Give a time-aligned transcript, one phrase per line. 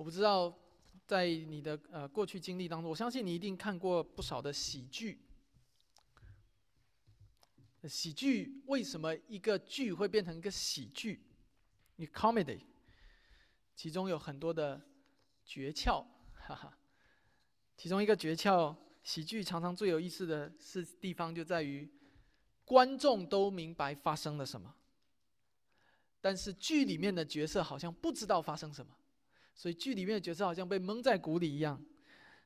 [0.00, 0.58] 我不知道
[1.06, 5.20] 在你的呃过去经历当中，我相信你一定看过不少的喜剧。
[7.86, 11.22] 喜剧为什么一个剧会变成一个喜剧？
[11.96, 12.62] 你 comedy，
[13.76, 14.80] 其中有很多的
[15.44, 16.78] 诀窍，哈哈。
[17.76, 21.86] 其中一个诀窍，喜剧常常最有意思的是地方就在于，
[22.64, 24.74] 观众都明白发生了什么，
[26.22, 28.96] 但是剧里面的角色好像不知道发生什么，
[29.60, 31.78] 所以剧里面的角色好像被蒙在鼓里一样，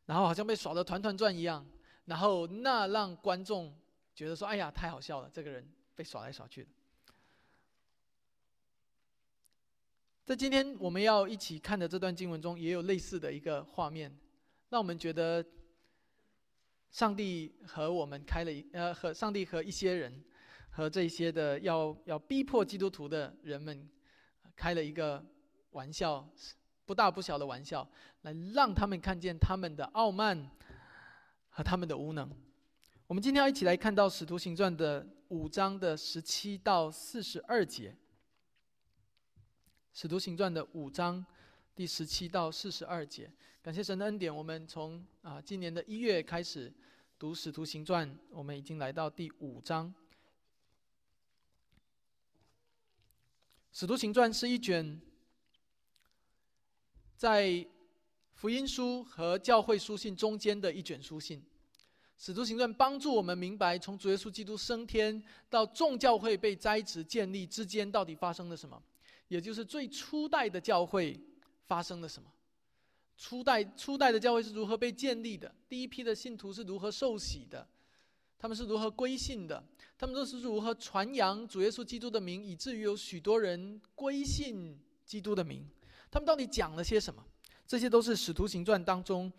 [0.07, 1.65] 然后好像被耍得团团转一样，
[2.07, 3.73] 然后那让观众。
[4.17, 5.29] 觉得说：“哎呀，太好笑了！
[5.33, 6.71] 这个人被耍来耍去的。”
[10.25, 14.17] 在今天我们要一起看的这段经文中，也有类似的一个画面，
[14.71, 15.45] 让我们觉得
[16.93, 20.23] 上帝和我们开了一呃，和上帝和一些人，
[20.71, 23.91] 和这些的要要逼迫基督徒的人们，
[24.55, 25.27] 开了一个
[25.71, 26.31] 玩笑，
[26.87, 27.89] 不大不小的玩笑，
[28.23, 30.51] 来让他们看见他们的傲慢
[31.49, 32.31] 和他们的无能。
[33.07, 37.91] 我们今天要一起来看到《使徒行传》的五章的十七到四十二节，
[39.93, 41.25] 《使徒行传》的五章
[41.75, 43.31] 第十七到四十二节。
[43.63, 46.73] 感谢神的恩典，我们从啊今年的一月开始
[47.19, 49.89] 读《使徒行传》，我们已经来到第五章。
[53.73, 55.01] 《使徒行传》是一卷
[57.17, 57.67] 在
[58.33, 61.43] 福音书和教会书信中间的一卷书信。
[62.17, 68.81] 使徒行传帮助我们明白，从主耶稣基督升天到众教会被栽植建立之间，到底发生了什么？
[69.29, 71.19] 也就是最初代的教会
[71.67, 72.31] 发生了什么？
[73.17, 75.53] 初代初代的教会是如何被建立的？
[75.69, 77.67] 第一批的信徒是如何受洗的？
[78.39, 79.63] 他们是如何归信的？
[79.97, 85.67] 他们都是如何传扬主耶稣基督的名，以至于有许多人归信基督的名？
[86.15, 87.27] 他们到底讲了些什么？
[87.67, 89.33] 这些都是使徒行传当中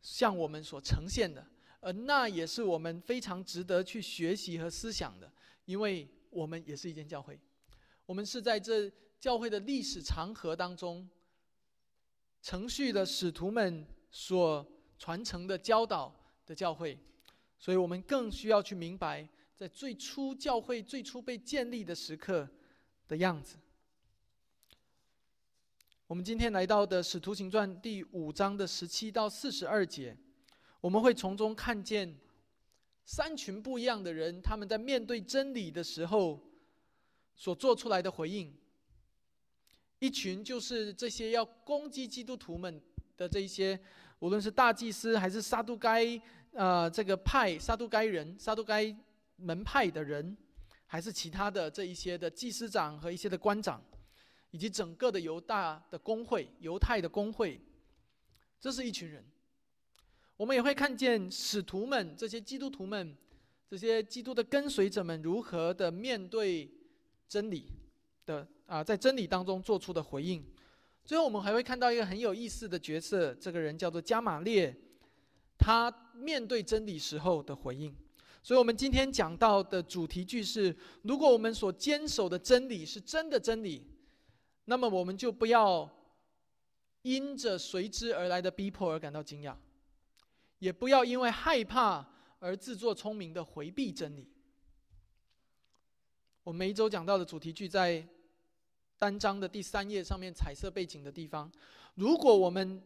[0.00, 1.46] 向我们所呈现的。
[1.80, 5.30] 呃，那也是我们非常值得去学习和思想的，
[5.66, 7.38] 因为我们也是一间教会，
[8.06, 11.06] 我们是在这教会的历史长河当中，
[12.40, 14.66] 程序的使徒们所
[14.98, 16.10] 传承的教导
[16.46, 16.98] 的教会，
[17.58, 22.48] 所以我们更需要去明白，在最初教会最初被建立的时刻
[23.06, 23.58] 的样子。
[26.12, 30.14] 我们今天来到的《使徒行传》第五章的十七到四十二节。
[30.82, 32.14] 我们会从中看见
[33.02, 36.38] 三群不一样的人，他们在面对真理的时候
[37.34, 38.54] 所做出来的回应。
[40.00, 42.78] 一群就是这些要攻击基督徒们
[43.16, 43.80] 的这一些，
[44.18, 46.20] 无论是大祭司还是撒都该
[46.52, 48.94] 呃这个派撒都该人、撒都该
[49.36, 50.36] 门派的人，
[50.84, 53.82] 还是其他的这一些的祭司长和一些的官长，
[54.52, 57.60] 以及整个的犹大的工会、犹太的工会，
[58.60, 59.24] 这是一群人。
[60.36, 63.16] 我们也会看见使徒们、这些基督徒们、
[63.68, 66.70] 这些基督的跟随者们如何的面对
[67.28, 67.66] 真理
[68.26, 70.44] 的啊，在真理当中做出的回应。
[71.04, 74.74] 最后，我们还会看到一个很有意思的角色，这个人叫做加玛列，
[75.58, 77.94] 他面对真理时候的回应。
[78.42, 83.86] 所以，我们今天讲到的主题句是：如果我们所坚守的真理是真的真理，
[84.64, 85.90] 那么我们就不要
[87.02, 89.56] 因着随之而来的逼迫而感到惊讶。
[90.58, 92.08] 也不要因为害怕
[92.38, 94.28] 而自作聪明的回避真理。
[96.44, 98.06] 我每一周讲到的主题句在
[98.96, 101.50] 单章的第三页上面彩色背景的地方。
[101.96, 102.80] 如果我们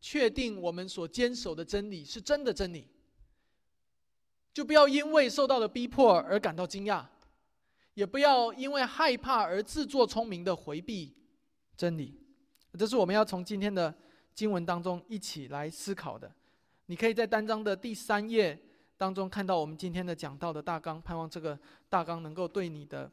[0.00, 2.86] 确定我们所坚守的真理是真的真理，
[4.54, 7.04] 就不要因为受到了逼迫而感到惊讶，
[7.98, 11.12] 也不要因为害怕而自作聪明的回避
[11.76, 12.16] 真理。
[12.78, 13.92] 这是我们要从今天的
[14.32, 16.32] 经文当中一起来思考的。
[16.86, 18.56] 你可以在单章的第三页
[18.96, 21.58] 当中看到我们今天的讲到的大纲，盼望这个
[21.88, 23.10] 大纲能够对你的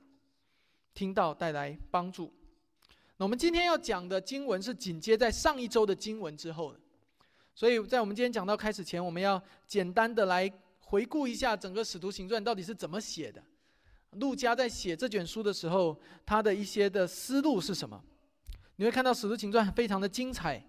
[0.94, 2.32] 听到带来帮助。
[3.18, 6.80] 那我们今天要讲的经文是紧接在上一周的经文之后的，
[7.56, 10.48] 所以在我们今天讲到开始前，我们要简单的来
[10.82, 13.42] 回顾一下整个使徒行传到底是怎么写的。
[14.16, 18.04] 路加在写这卷书的时候，他的一些的思路是什么？
[18.78, 20.64] 你会看到使徒行传非常的精彩。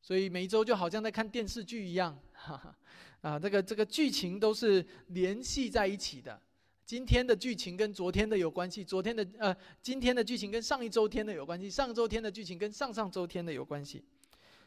[0.00, 2.78] 所以每一周就好像在看电视剧一样，哈哈，
[3.20, 6.40] 啊，这个这个剧情都是联系在一起的。
[6.86, 14.02] 今天的剧情跟昨天的有关系，昨天的呃，今天的剧情跟上一周天的有关系，上周天的剧情跟上上周天的有关系。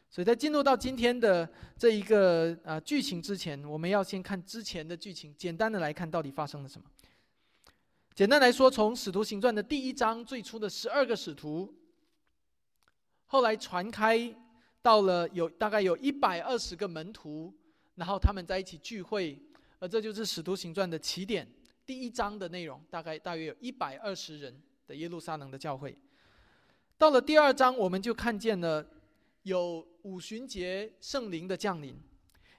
[0.09, 6.85] 所以在进入到今天的这一个啊剧情之前，我们要先看之前的剧情，简单的来看到底发生了什么。
[8.21, 11.73] 简单来说，从《使徒行传》的第一章最初的十二个使徒，
[13.25, 14.31] 后来传开。
[14.79, 17.51] 到了有大概有一百二十个门徒，
[17.95, 19.41] 然后他们在一起聚会，
[19.79, 21.51] 而这就是《使徒行传》的起点。
[21.83, 25.97] 第一章的内容大概大约有一百二十人的耶路撒冷的教会。
[27.00, 28.85] 到了第二章，我们就看见了
[29.41, 32.00] 有五旬节圣灵的降临，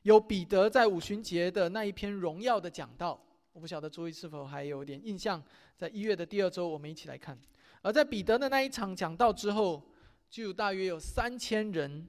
[0.02, 3.24] 有彼得在五旬节的那一篇荣耀的讲道。
[3.52, 5.42] 我不晓得诸位是否还有点印象，
[5.76, 7.38] 在一月的第二周，我们一起来看。
[7.82, 9.82] 而在彼得的那一场讲道之后，
[10.30, 12.08] 就大约有三千人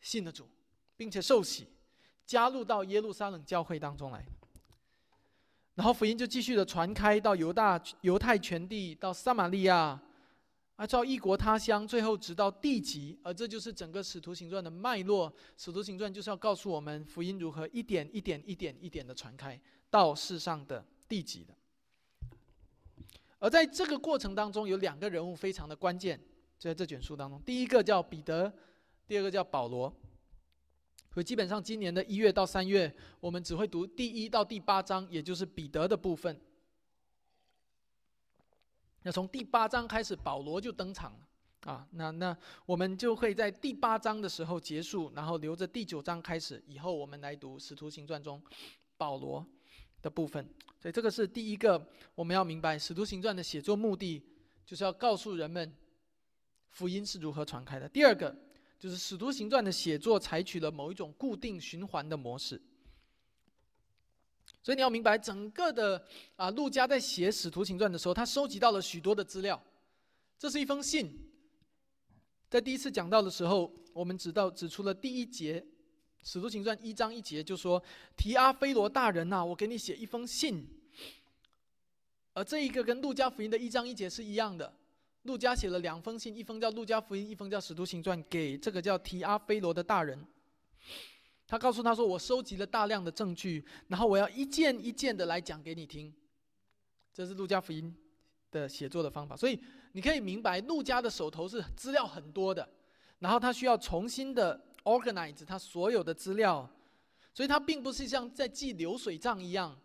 [0.00, 0.48] 信了主，
[0.96, 1.68] 并且受洗，
[2.26, 4.24] 加入到耶路撒冷教会当中来。
[5.74, 10.00] 然后福音就继续的传开到犹大、犹太全地，到撒玛利亚，
[10.76, 13.16] 啊，照异国他乡，最后直到地极。
[13.22, 15.32] 而这就是整个使徒行传的脉络。
[15.56, 19.60] 使徒行传就是要告诉我们，福音如何一点一点、一点一点的传开。
[19.94, 21.54] 到世上的地级的，
[23.38, 26.18] 而在这个过程当中，有两个人物非常的关键，
[26.58, 27.40] 就在这卷书当中。
[27.42, 28.52] 第一个叫彼得，
[29.06, 29.88] 第二个叫保罗。
[31.12, 36.40] 所以基本上今年的一月到三月，我们只会读第一到第八章，也就是彼得的部分。
[39.04, 41.86] 那从第八章开始，保罗就登场了啊。
[41.92, 42.36] 那那
[42.66, 48.42] 我们就会在第八章的时候结束，然后留着第九章开始，以后我们来读《使徒行传》中
[48.96, 49.46] 保罗。
[50.04, 50.46] 的部分，
[50.78, 51.82] 所以这个是第一个
[52.14, 54.22] 我们要明白《使徒行传》的写作目的，
[54.66, 55.74] 就是要告诉人们
[56.68, 57.88] 福音是如何传开的。
[57.88, 58.36] 第二个
[58.78, 62.60] 就是《使徒行传》的写作采取了某一种固定循环的模式，
[64.62, 66.04] 所以你要明白，整个的
[66.36, 69.58] 啊，陆家在写《使徒行传》的时候，他收集到了许多的资料。
[70.38, 71.18] 这是一封信，
[72.50, 75.64] 在第一次讲到的时候，我们指到指出了第一节。
[76.24, 77.80] 使徒行传一章一节就说
[78.16, 80.66] ：“提阿非罗大人呐，我给你写一封信。”
[82.32, 84.74] 而这一个跟路加福音的一章一节是一样的。
[85.24, 90.18] 路加写了两封信，一封叫路加福音，一封叫使徒行传，给这个叫提阿非罗的大人。
[91.46, 96.12] 他告诉他说：“我收集了大量的证据，然后我要一件一件的来讲给你听。”
[97.12, 97.94] 这是路加福音
[98.50, 99.36] 的写作的方法。
[99.36, 99.60] 所以
[99.92, 102.66] 你可以明白，路加的手头是资料很多的，
[103.18, 104.58] 然后他需要重新的。
[104.84, 106.68] Organize 他所有的资料，
[107.32, 109.76] 所以他并不是像在记流水账一样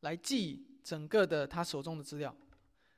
[0.00, 2.34] 来记整个的他手中的资料。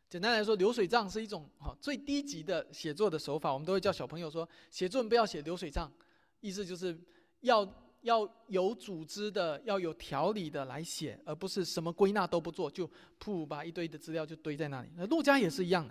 [0.08, 3.52] 简单来说，流水账是一种哈最低级的写作的手法。
[3.52, 5.92] 我们都会叫小朋友说，写作文不要写流水账，
[6.40, 6.98] 意思就是
[7.40, 7.70] 要
[8.00, 12.88] 要有组织的、要有条理的来写，而不是什么归纳都不做，就
[13.22, 14.88] 噗把一堆的资料就堆在那里。
[14.96, 15.86] 那陆家也是一样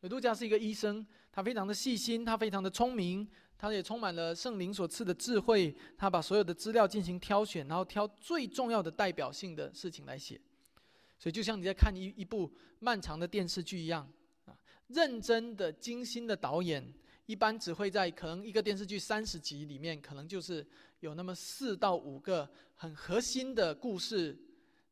[0.00, 3.26] 的，陆家是一个医生，他非常的细心，他非常的聪明。
[3.58, 10.40] 他也充满了圣灵所赐的智慧，他把所有的资料进行挑选，然后挑最重要的代表性的事情来写。
[11.18, 14.06] 所以就像你在看一一部漫长的电视剧一样
[14.44, 14.54] 啊，
[14.88, 16.86] 认真的、精心的导演，
[17.24, 20.64] 一般只会在可能一个电视剧三十集里面，可能就是
[21.00, 24.38] 有那么四到五个很核心的故事，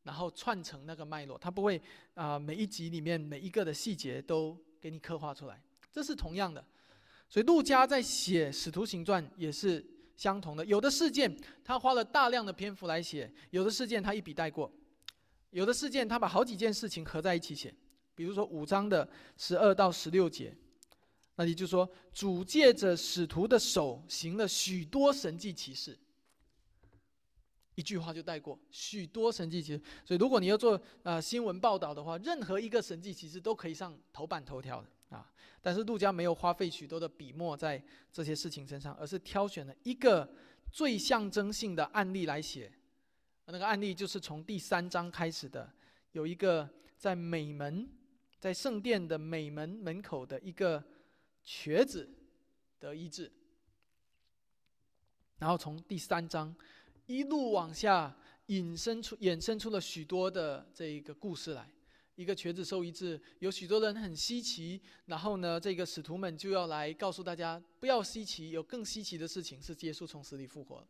[0.05, 1.37] 然后串成那个脉络。
[1.37, 1.81] 他不会
[2.15, 5.63] 啊，每一集里面每一个的细节都给你刻画出来。
[5.93, 6.65] 这是同样的。
[7.29, 9.85] 所以，陆家在写《使徒行传》也是
[10.17, 10.65] 相同的。
[10.65, 14.71] 有的事件他花了大量的篇幅来写，有的事件他一笔带过，
[15.51, 17.75] 有的事件他把好几件事情合在一起写。
[18.15, 20.57] 比如说五章的十二到十六节，
[21.35, 25.99] 那也就说主借着使徒的手行了许多神迹奇事，
[27.75, 29.83] 一句话就带过许多神迹奇事。
[30.05, 34.89] 所以，如果你要做呃新闻报道的话，任何一个神迹奇事都可以上头版头条的。
[35.11, 35.31] 啊！
[35.61, 37.83] 但是陆家没有花费许多的笔墨在
[38.13, 40.31] 这些事情身上，而是挑选了一个
[40.71, 42.73] 最象征性的案例来写。
[43.47, 45.73] 那个案例就是从第三章开始的，
[46.13, 47.89] 有一个在美门，
[48.39, 50.83] 在圣殿的美门门口的一个
[51.43, 52.09] 瘸子
[52.79, 53.31] 得医治。
[55.39, 56.55] 然后从第三章
[57.07, 61.74] 一路往下引申出、衍生出了许多的这一个故事来。
[62.17, 64.81] 一个瘸子受医治，有许多人很稀奇。
[65.07, 70.87] 然后呢，这个使徒们就要来告诉大家，不要稀奇，有更稀奇的事情是耶稣从死里复活。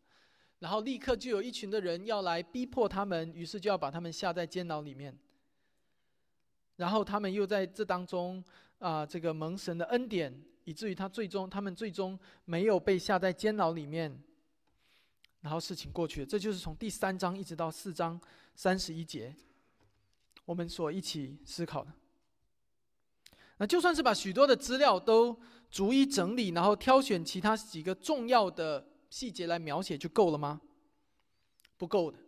[0.59, 5.19] 然后立刻就有一群的人要来逼迫他们，于是就要把他们下在监牢里面。
[6.76, 8.43] 然后他们又在这当中
[8.78, 14.23] 啊，这个蒙神的恩典，以至于他最终他们最终没有被下在监牢里面。
[15.40, 18.21] 然后事情过去，这就是从第三章一直到四章
[18.54, 19.35] 三十一节。
[20.44, 21.92] 我们所一起思考的，
[23.56, 25.38] 那就算是把许多的资料都
[25.70, 30.60] 逐一整理，然后挑选其他几个重要的细节来描写就够了吗？
[31.76, 32.18] 不够的。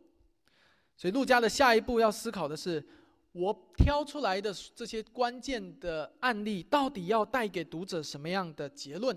[0.97, 2.83] 所以陆家的下一步要思考的是：
[3.33, 9.15] 我挑出来的这些关键的案例，到底要带给读者什么样的结论？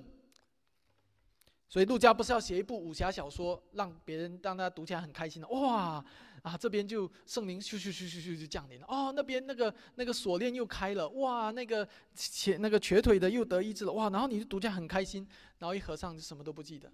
[1.70, 6.04] 所以陆家不是要写一部武侠小说，让别人让大家读起来很开心的哇
[6.44, 15.28] 啊，这边就圣灵咻咻咻咻咻就降临了哦，那边那个那个锁链又开了哇，那个瘸那个瘸腿的又得医治了哇，然后你就读起来很开心，
[15.58, 16.92] 然后一合上就什么都不记得。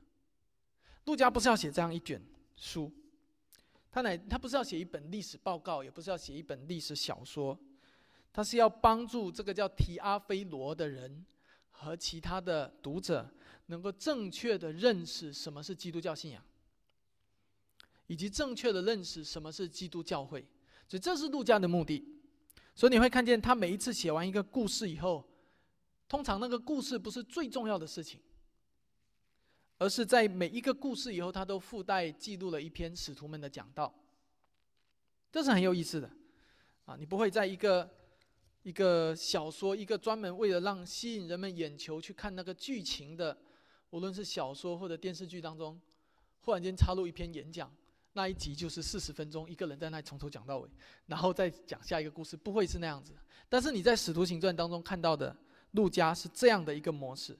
[1.05, 2.21] 陆家不是要写这样一卷
[2.55, 2.91] 书，
[3.91, 7.57] 他乃他不是要写一本历史报告，也不是要写一本历史小说，
[8.33, 11.25] 他是要帮助这个叫提阿非罗的人
[11.71, 13.31] 和其他的读者。
[13.67, 16.39] 能够正确的认识什么是基督教信仰，
[18.07, 20.45] 以及正确的认识什么是基督教会，
[20.87, 22.03] 所以这是路加的目的。
[22.75, 25.27] 所以你会看见他每一次写完一个故事以后，
[26.07, 28.19] 通常那个故事不是最重要的事情，
[29.77, 33.93] 而是在每一个故事以后，他都附带记录了一篇使徒们的讲道。
[35.31, 36.09] 这是很有意思的
[36.85, 36.95] 啊！
[36.97, 37.89] 你不会在一个
[38.63, 43.37] 一个小说，一个专门为了让吸引人们眼球去看那个剧情的。
[43.91, 45.79] 无论是小说或者电视剧当中，
[46.41, 47.73] 忽然间插入一篇演讲，
[48.15, 50.69] 那一集就是四十分钟，一个人在那从头讲到尾，
[51.05, 53.13] 然后再讲下一个故事，不会是那样子。
[53.49, 55.35] 但是你在《使徒行传》当中看到的
[55.71, 57.37] 路加是这样的一个模式，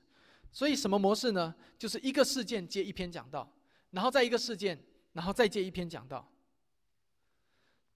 [0.51, 1.55] 所以什么模式呢？
[1.79, 3.49] 就是一个事件接一篇讲道，
[3.91, 4.77] 然后再一个事件，
[5.13, 6.29] 然后再接一篇讲道。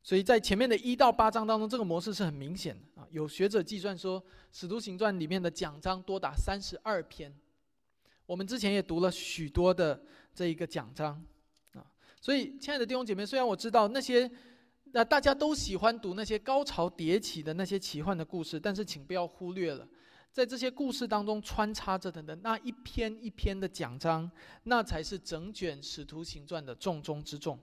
[0.02, 3.06] 所以在前面的一到八章当中，这个模式是很明显的啊。
[3.12, 4.22] 有学者计算说，
[4.54, 7.38] 《使徒行传》里面的讲章多达三十二篇。
[8.26, 10.02] 我们之前也读了许多的
[10.34, 11.22] 这一个讲章，
[12.22, 14.30] 所以亲爱的弟兄姐妹，虽然我知道那些，
[14.92, 19.88] 那大家都喜欢读那些高潮迭起的那些奇幻的故事，但是请不要忽略了，
[20.32, 24.30] 在这些故事当中穿插着的那一篇一篇的讲章，
[24.64, 27.58] 那才是整卷使徒行传的重中之重。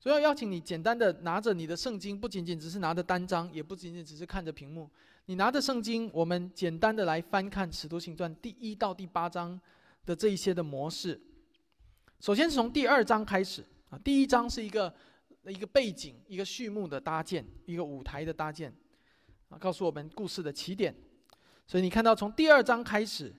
[0.00, 4.90] 所以要邀请你简单的拿着你的圣经，不仅仅只是拿着单章，也不仅仅只是看着屏幕。
[5.26, 9.60] 你拿着圣经，我们简单的来翻看《使徒行传》第一到第八章
[10.04, 11.20] 的这一些的模式。
[12.20, 14.94] 首先是从第二章开始啊，第一章是一个
[15.46, 18.70] 一个背景、一个序幕的搭建、一个舞台的搭建
[19.48, 20.94] 啊，告诉我们故事的起点。
[21.66, 23.34] 所以你看到从第二章开始，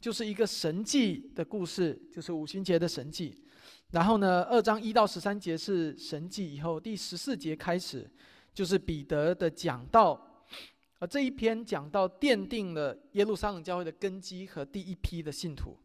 [0.00, 3.44] 就是一个神迹的故事，就是五旬节的神迹。
[3.90, 8.10] 然后呢，二章一到十三节是神迹，以后第十四节开始
[8.54, 10.46] 就是彼得的讲道。
[10.98, 15.76] 而这一篇讲到奠定了耶路撒冷教会的根基和第一批的信徒，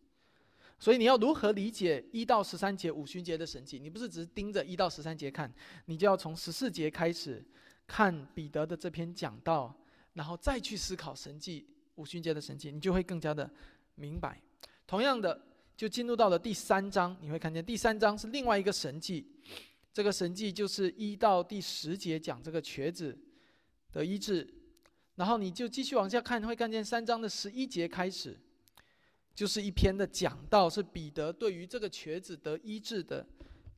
[0.79, 3.77] 所以你要如何理解一到十三节五旬节的神迹？
[3.77, 5.53] 你不是只是盯着一到十三节看，
[5.85, 7.45] 你就要从十四节开始
[7.85, 9.75] 看彼得的这篇讲道，
[10.13, 13.49] 然后再去思考神迹五旬节的神迹，你就会更加的
[13.95, 14.41] 明白。
[14.87, 15.39] 同样的，
[15.75, 19.27] 就进入到了第三章，你会看见第三章是另外一个神迹，
[19.93, 23.17] 这个神迹就是一到第十节讲这个瘸子
[23.91, 24.47] 的医治。
[25.15, 28.39] 然后你就继续往下看，会看见三章的十一节开始，
[29.35, 33.25] 就是一篇的讲道，是彼得对于这个瘸子得医治的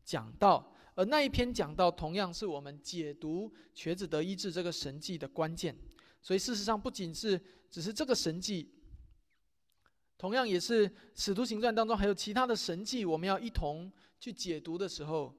[0.03, 0.73] 讲道。
[0.95, 5.75] 而那一篇讲道，同样是我们解读瘸子得医治这个神迹的关键。
[6.21, 7.39] 所以事实上，不仅是
[7.69, 8.69] 只是这个神迹，
[10.17, 15.33] 同样也是使徒行传当中还有其他的神迹，我们要一同去解读的时候，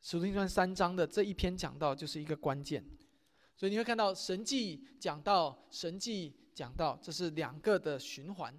[0.00, 2.84] 使徒行传三章的这一篇讲道就是一个关键。
[3.56, 8.58] 所以你会看到神迹讲到神迹讲到，这是两个的循环。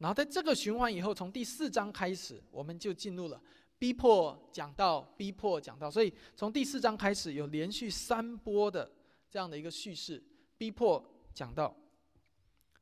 [0.00, 3.40] 然后在这个循环以后，从第四章开始，我们就进入了
[3.78, 5.90] 逼迫讲到逼迫讲到。
[5.90, 8.90] 所以从第四章开始，有连续三波的
[9.30, 10.20] 这样的一个叙事：
[10.58, 11.76] 逼迫讲到，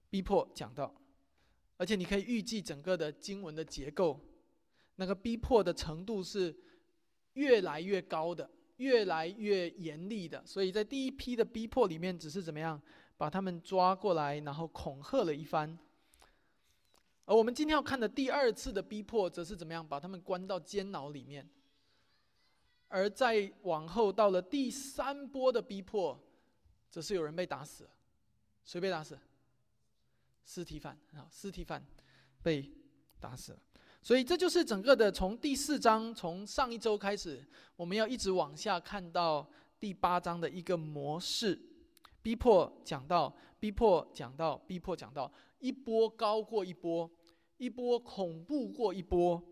[0.08, 0.94] 逼迫讲到。
[1.76, 4.18] 而且你可以预计整个的经文的结构，
[4.96, 6.56] 那个逼迫的程度是
[7.34, 8.48] 越来越高的。
[8.78, 12.80] 越来越严厉的，所以在第一批的逼迫里面，只是怎么样
[13.16, 15.76] 把他们抓过来，然后恐吓了一番。
[17.28, 21.46] 而我们今天要看的第二次的逼迫，则是怎么样把他们关到监牢里面。
[22.88, 26.18] 而再往后到了第三波的逼迫，
[26.90, 27.90] 则是有人被打死了。
[28.64, 29.18] 谁被打死？
[30.46, 31.86] 尸体犯啊，尸体犯
[32.42, 32.66] 被
[33.20, 33.58] 打死了。
[34.00, 39.46] 所以这就是整个的从第四章，从上一周开始，我们要一直往下看到
[39.78, 41.60] 第八章的一个模式：
[42.22, 47.10] 逼迫讲到，逼迫讲到，逼迫讲到，一波高过一波，
[47.58, 49.42] 一波恐怖过一波，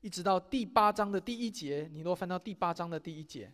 [0.00, 1.88] 一直到第八章的第一节。
[1.92, 3.52] 你若翻到第八章的第一节，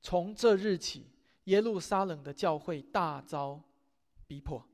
[0.00, 1.06] 从这日起，
[1.44, 3.60] 耶路撒冷的教会大遭
[4.28, 4.64] 逼迫。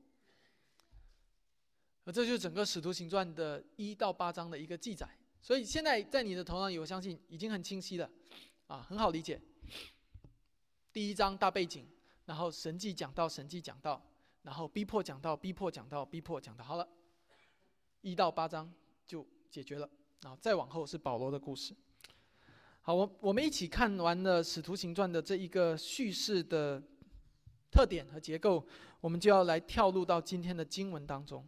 [2.05, 5.09] 而这就是整个《使徒行传》的一到八章的一个记载，
[5.41, 8.09] 所以现在在你的头上，我相信已经很清晰了，
[8.67, 9.41] 啊，很好理解。
[10.93, 11.87] 第一章大背景，
[12.25, 13.99] 然后神迹讲到神迹讲到，
[14.43, 16.87] 然后逼迫讲到逼迫讲到逼迫讲到，好了。
[18.01, 18.71] 一到八章
[19.05, 19.89] 就解决了，
[20.21, 21.75] 然后再往后是保罗的故事。
[22.81, 26.81] 好，我我们一起看完了《使徒行传》的这一个叙事的
[27.69, 28.65] 特点和结构，
[28.99, 31.47] 我们就要来跳入到今天的经文当中。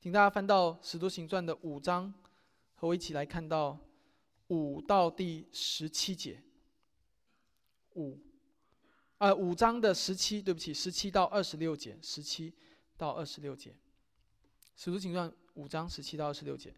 [0.00, 2.12] 请大家翻到《使徒行传》的五章，
[2.74, 3.78] 和我一起来看到
[4.48, 6.42] 五到第十七节。
[7.94, 8.18] 五，
[9.18, 12.54] 呃，五章的十七，对不起，十七到二十六节，十七
[12.96, 13.70] 到二十六节，
[14.76, 16.72] 《使徒行传》五章十七到二十六节。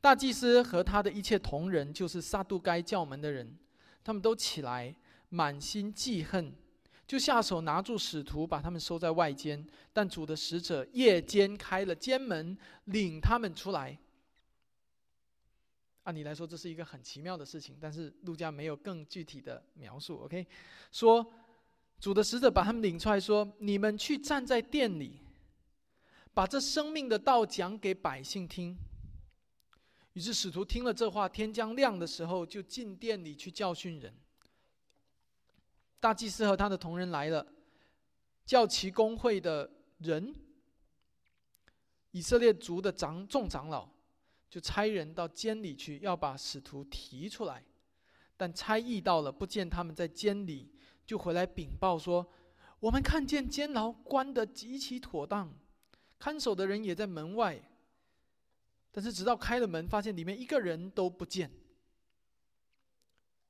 [0.00, 3.58] 大祭司和他的一切同仁，就是撒杜该教门的人，
[4.04, 4.94] 他们都起来，
[5.30, 6.52] 满心记恨，
[7.06, 9.66] 就下手拿住使徒，把他们收在外间。
[9.92, 13.98] 但主的使者夜间开了监门，领他们出来。
[16.04, 20.18] 按理来说，这是一个很奇妙的事情，但是路加没有更具体的描述。
[20.18, 20.46] OK，
[20.92, 21.26] 说
[21.98, 25.20] 主的使者把他们领出来，说：“你们去站在店里，
[26.38, 28.78] 把这生命的道讲给百姓听。”
[30.14, 34.14] 于是使徒听了这话，天将亮的时候，就进店里去教训人。
[35.98, 37.44] 大祭司和他的同人来了，
[38.46, 39.68] 叫其公会的
[39.98, 40.32] 人，
[42.12, 43.88] 以色列族的长众长老，
[44.48, 47.64] 就差人到监里去，要把使徒提出来。
[48.36, 50.70] 但差役到了，不见他们在监里，
[51.04, 52.32] 就回来禀报说：
[52.78, 55.52] 我们看见监牢关得极其妥当，
[56.18, 57.62] 看守的人也在门外。
[58.90, 61.50] 但是直到开了门，发现里面一个人都不见。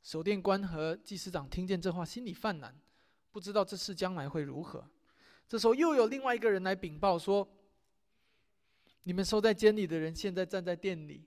[0.02, 2.78] 守殿官和祭司长听见这话，心里犯难，
[3.30, 4.86] 不知道这事将来会如何。
[5.48, 7.48] 这时候又有另外一个人来禀报说
[9.04, 11.24] ：“你们收在监里的人，现在站在店里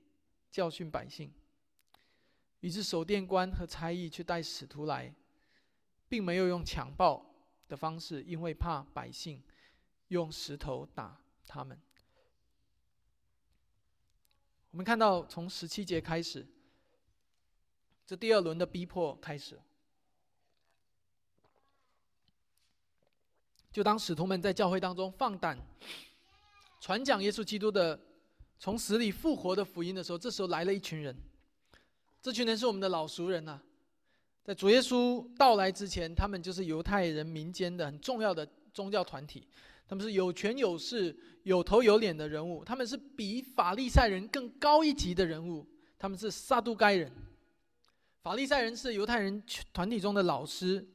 [0.52, 1.34] 教训百姓。”
[2.60, 5.14] 于是守殿官和差役去带使徒来，
[6.08, 7.34] 并没有用强暴
[7.68, 9.42] 的方式，因为怕百姓
[10.10, 11.21] 用石头打
[11.52, 11.78] 他们。
[14.72, 16.48] 我们看到，从十七节开始，
[18.08, 19.60] 这第二轮的逼迫开始。
[23.70, 25.58] 就当使徒们在教会当中放胆
[26.80, 28.00] 传讲耶稣基督的
[28.58, 31.14] 从死里复活的福音的时候，这时候来了一群人。
[32.22, 33.60] 这群人是我们的老熟人呐，
[34.42, 39.48] 在主耶稣到来之前，他们就是犹太人民间的很重要的宗教团体。
[39.92, 45.68] 他们是有权有势、有头有脸的人物，他们是比法利赛人更高一级的人物。
[46.00, 47.12] 他们是撒都该人，
[48.22, 50.88] 法利赛人是犹太人团体中的老师，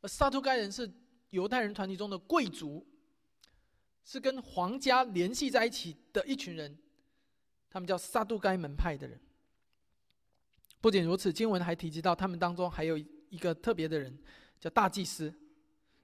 [0.00, 0.88] 而撒都该人是
[1.30, 2.86] 犹太人团体中的贵族，
[4.04, 6.78] 是跟皇家联系在一起的一群人。
[7.68, 9.20] 他们叫撒都该门派的人。
[10.80, 14.16] 不仅如此，经文还提及到他们当中还有一个特别的人，
[14.60, 15.34] 叫大祭司。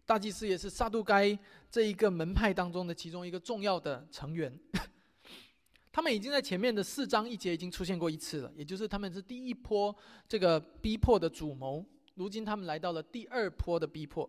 [0.04, 1.38] 大祭司也是撒杜该
[1.70, 4.52] 这一个门派当中的其中一个重要的成员。
[5.92, 9.94] 他们已经在前面的四章一节已经出现过一次了，也就是他们是第一波
[10.26, 11.84] 这个逼迫的主谋。
[12.14, 14.28] 如今他们来到了第二波的逼迫。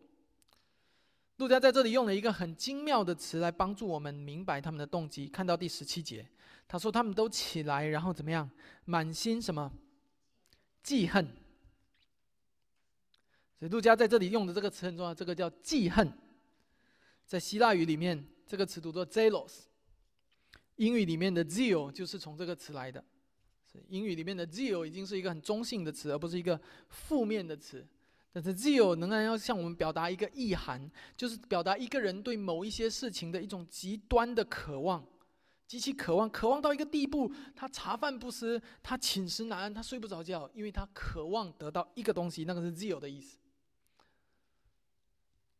[1.37, 5.27] 陆家在这里用了一个很精妙的词来帮助我们明白他们的动机。
[5.27, 6.25] 看到第十七节，
[6.67, 8.49] 他说他们都起来，然后怎么样？
[8.85, 9.71] 满心什么？
[10.83, 11.27] 记恨。
[13.69, 16.11] 路加在这里用的这个词很重要，这个叫记恨。
[17.25, 19.65] 在希腊语里面，这个词读作 “zealous”，。
[20.77, 23.03] 英语里面的 zeal 就是从这个词来的。
[23.65, 27.87] 所以英语里面的 zeal 已经是一个很中性的词，而不是一个负面的词。
[28.31, 35.07] 但是 zeal 仍然要向我们表达一个意涵，就是表达一个人对某一些事情的一种极端的渴望，
[35.67, 43.37] 极其渴望，渴望到一个地步，他茶饭不思，他寝食难安，他睡不着觉，因为他渴望得到一个东西，那个是 zeal 的意思。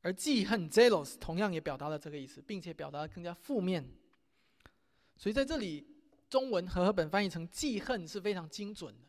[0.04, 3.90] 而记恨 （zealous） 同样也表达了这个意思，并且表达的更加负面。
[5.18, 5.88] 所以在这里，
[6.30, 9.08] 中文和合本翻译成“记恨”是非常精准的。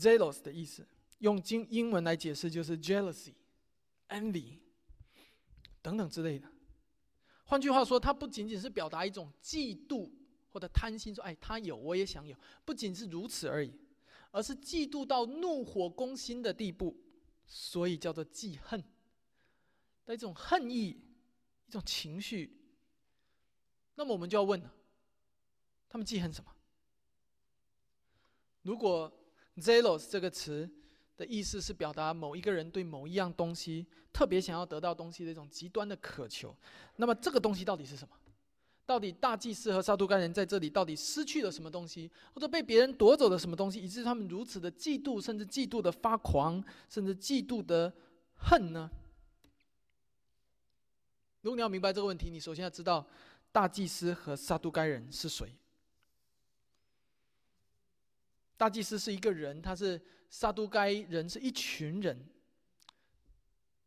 [0.00, 0.84] zealous 的意思，
[1.18, 3.34] 用英英文来解释就是 jealousy、
[4.08, 4.58] envy
[5.80, 6.50] 等等之类的。
[7.44, 10.10] 换句话说，它不仅仅是表达一种嫉妒
[10.50, 13.72] 或者贪心，说“哎，他有，我也想有”，不仅是如此而已，
[14.32, 16.96] 而是嫉妒到怒火攻心的地步。
[17.46, 18.82] 所以叫做记恨
[20.04, 21.00] 的一种恨意，
[21.66, 22.60] 一种情绪。
[23.94, 24.74] 那么我们就要问了：
[25.88, 26.52] 他们记恨什么？
[28.62, 29.10] 如果
[29.56, 30.68] “zealous” 这个词
[31.16, 36.54] 的意思是表达某一个人对某一样东西特别想要得到东西的一种极端的渴求，
[36.96, 38.14] 那么这个东西到底是什么？
[38.86, 47.92] 到底大祭司和撒都该人在这里到底失去了什么东西，或者被别人夺走了什么东西，以致他们如此的嫉妒，甚至嫉妒的发狂，甚至嫉妒的
[48.36, 48.88] 恨呢？
[51.42, 53.04] 如果你要明白这个问题，你首先要知道，
[53.50, 55.52] 大祭司和撒都该人是谁。
[58.56, 62.24] 大祭司是一个人，他是撒都该人是一群人，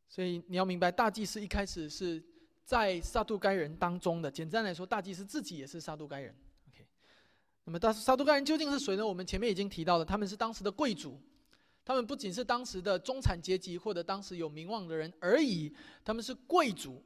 [0.09, 2.21] 所以你要明白，大祭司一开始是
[2.69, 4.29] 在撒都该人当中的。
[4.29, 6.31] 简单来说，大祭司自己也是撒都该人。
[6.69, 6.85] OK，
[7.63, 9.03] 那么大撒都该人究竟是谁呢？
[9.03, 11.19] 我们前面已经提到了，他们是当时的贵族，
[11.83, 17.03] 他们不仅是当时的中产阶级或者当时有名望的人而已，他们是贵族，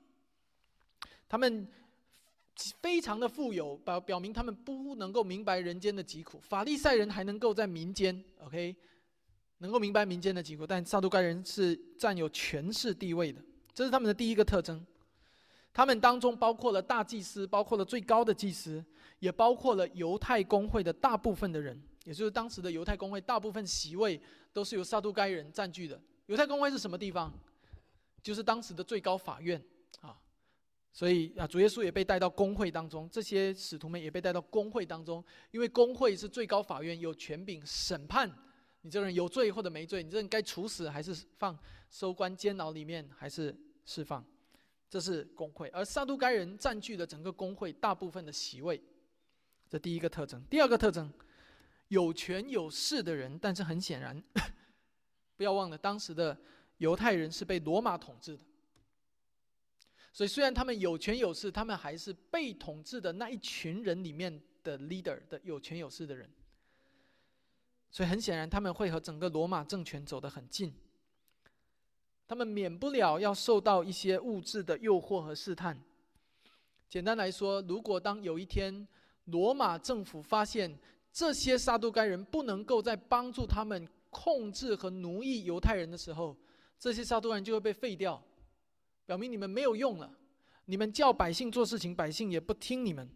[1.30, 1.66] 他们。
[2.82, 6.40] 非常的富有，表表明他们不能够明白人间的疾苦。
[6.40, 8.76] 法利赛人还能够在民间，OK，
[9.58, 13.42] 能够明白民间的疾苦，但撒都该人是占有权势地位的，
[13.74, 14.86] 这是他们的第一个特征。
[15.74, 18.84] 他们当中包括了大祭司，包括了最高的祭司，
[19.20, 24.22] 也包括了犹太公会的大部分的人，也就是当时的犹太公会大部分席位
[24.54, 26.00] 都是由撒都该人占据的。
[26.28, 27.34] 犹太公会是什么地方？
[28.22, 29.62] 就是当时的最高法院
[30.00, 30.16] 啊。
[30.92, 38.32] 所以啊，主耶稣也被带到公会当中，这些使徒们也被带到公会当中，因为公会是最高法院，有权柄审判
[38.82, 41.58] 你这个人有罪或者没罪，你这人该处死还是放
[41.90, 44.24] 收关监牢里面，还是释放，
[44.94, 45.68] 这是工会。
[45.70, 48.80] 而撒都该人占据了整个工会大部分的席位，
[49.68, 50.40] 这第一个特征。
[50.52, 51.12] 第二个特征，
[51.88, 54.24] 有权有势的人，但是很显然，
[55.36, 56.40] 不要忘了，当时的
[56.78, 58.44] 犹太人是被罗马统治的。
[60.12, 66.30] 所以，虽然他们有权有势，他们还是被统治的那一群人里面的 leader 的有权有势的人。
[67.90, 70.72] 所以，很显然，他们会和整个罗马政权走得很近。
[72.34, 75.80] 他们免不了要受到一些物质的诱惑和试探。
[76.90, 78.88] 简单来说，如果当有一天
[79.26, 80.76] 罗马政府发现
[81.12, 86.36] 这些撒都该人不能够再帮助他们控制和奴役犹太人的时候，
[86.80, 88.20] 这些撒都人就会被废掉。
[89.06, 90.12] 表明你们没有用了，
[90.66, 93.08] 你们叫百姓做事情，百姓也不听你们。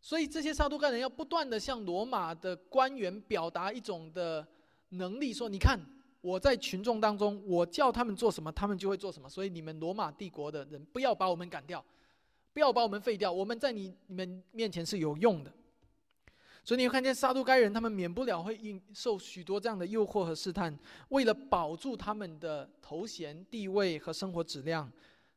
[0.00, 4.46] 所以这些撒都该人要不断的向罗马的官员表达一种的
[4.90, 5.80] 能力，说：你看
[6.24, 9.28] 我在群众当中，我叫他们做什么，他们就会做什么。
[9.28, 11.84] 所以你们罗马帝国的人不要把我们赶掉，
[12.54, 15.52] 不要把我们废掉，我们在你你们面前是有用的。
[16.64, 20.74] 所以你会看见撒都该人，他们免不了会应受许多这样的诱惑和试探，
[21.10, 24.90] 为了保住他们的头衔、地位和生活质量，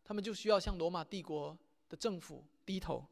[0.05, 1.57] 他们就需要向罗马帝国
[1.89, 3.05] 的政府低头，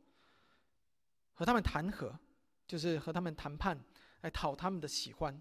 [1.33, 2.17] 和他们谈和，
[2.65, 3.77] 就是和他们谈判，
[4.21, 5.37] 来讨他们的喜欢。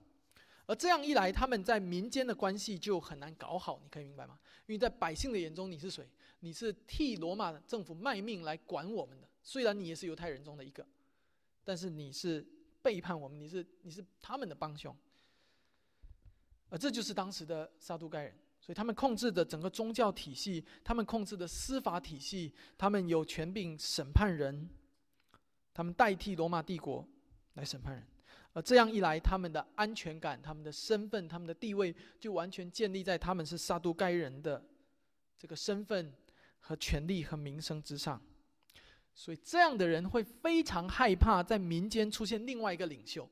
[0.66, 3.80] 而这样一来，他们在民间的关系就很难搞好。
[3.82, 4.38] 你可以明白吗？
[4.66, 6.08] 因为在百姓的眼中，你是谁？
[6.40, 9.28] 你是替罗马政府卖命来管我们的。
[9.42, 10.86] 虽然你也是犹太人中的一个，
[11.64, 12.46] 但是你是。
[12.84, 14.94] 背叛我们，你是你是他们的帮凶，
[16.68, 24.68] 而这就是当时的撒都盖人，所以他们控制的整个宗教体系，他们控制的司法体系，他们有权柄审判人，
[25.72, 27.08] 他们代替罗马帝国
[27.54, 28.06] 来审判人，
[28.54, 34.64] 而这样一来，他们的安全感、他们的身份、他们的地位，就完全建立在他们是撒都该人的
[35.36, 36.12] 这个身份
[36.60, 38.22] 和权利和名声之上。
[39.12, 43.28] 所以，这样的人会非常害怕在民间出现另外一个领袖。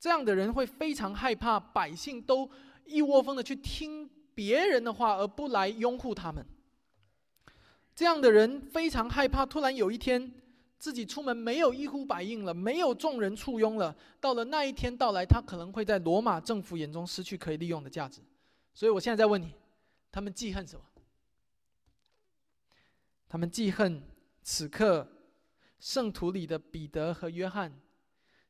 [0.00, 2.50] 这样的人会非常害怕百姓都
[2.84, 6.44] 一窝蜂的去听别人的话，而不来拥护他们。
[7.94, 10.32] 这样的人非常害怕，突然有一天
[10.82, 13.96] 自己出门没有一呼百应了，没有众人簇拥了。
[14.20, 18.20] 到了那一天到来，他可能会在罗马政府眼中失去可以利用的价值。
[18.74, 19.54] 所以我现在在问你：
[20.10, 20.84] 他们记恨什么？
[23.28, 24.02] 他们记恨
[24.42, 25.06] 此刻
[25.78, 27.72] 圣徒里的彼得和约翰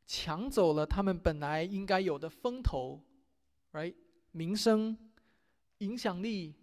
[0.07, 2.99] 抢走了他们本来应该有的风头
[3.73, 3.95] ，right？
[4.31, 4.97] 名声、
[5.81, 6.55] 影响力、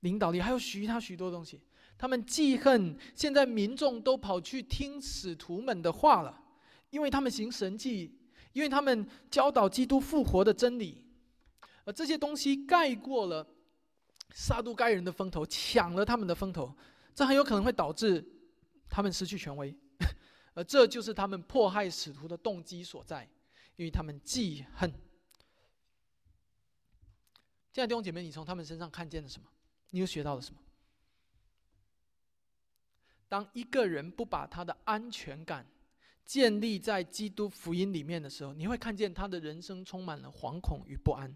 [0.00, 1.60] 领导力，还有许他许多东西。
[1.98, 6.42] 他们记恨现在民众都跑去听使徒们的话了，
[6.90, 8.18] 因为他们行神迹，
[8.52, 11.04] 因为他们教导基督复活的真理，
[11.84, 13.46] 而这些东西盖过了
[14.34, 16.76] 撒都该人的风头，抢了他们的风头。
[17.14, 18.22] 这很有可能会导致
[18.90, 19.74] 他们失去权威，
[20.52, 23.26] 而这就是他们迫害使徒的动机所在，
[23.76, 24.92] 因为他们记恨。
[27.72, 29.48] 亲爱的弟兄姐妹，你从他们身上看见了什么？
[29.90, 30.60] 你又学到了什么？
[33.28, 35.66] 当一个人不把他的安全感
[36.24, 41.34] 建立在基督福音里面的时候，你会看见他的人生充满了惶恐与不安，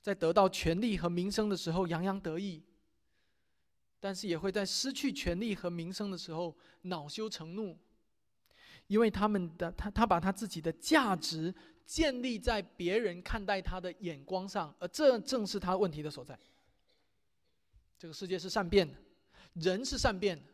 [0.00, 2.62] 在得到权力和名声的时候洋洋得意。
[4.00, 7.76] 但是也会在失去权力和名声的时候恼羞成怒，
[8.86, 11.52] 因为他们的他他把他自己的价值
[11.84, 16.38] 建立在别人看待他的眼光上，而这正是他问题的所在。
[17.98, 18.96] 这个世界是善变的，
[19.60, 20.50] 人是善变的，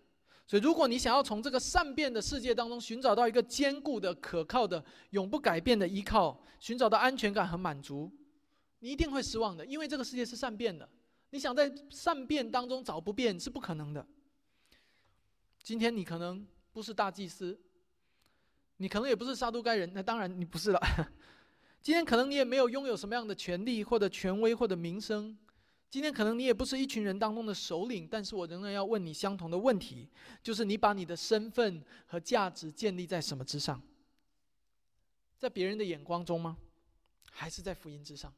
[0.47, 8.11] 所以如果你想要从这个善变的世界当中寻找到一个坚固的、可靠的、永不改变的依靠，寻找到安全感和满足，
[8.81, 10.89] 你一定会失望的，因为这个世界是善变的。
[11.31, 14.07] 你想在善变当中找不变是不可能的。
[15.63, 17.59] 今天你可能不是大祭司，
[18.77, 20.81] 你可能也不是撒都该人，那当然你不是了。
[21.83, 25.37] 今天可能你也没有拥有什么样的权利或者权威或者名声。
[25.91, 30.09] 今天可能你也不是一群人当中的首领，但是我仍然要问你相同的问题，
[30.43, 33.81] 就是你把你的身份和价值建立在什么之上？
[35.39, 36.57] 在别人的眼光中吗？
[37.31, 38.33] 还是在福音之上？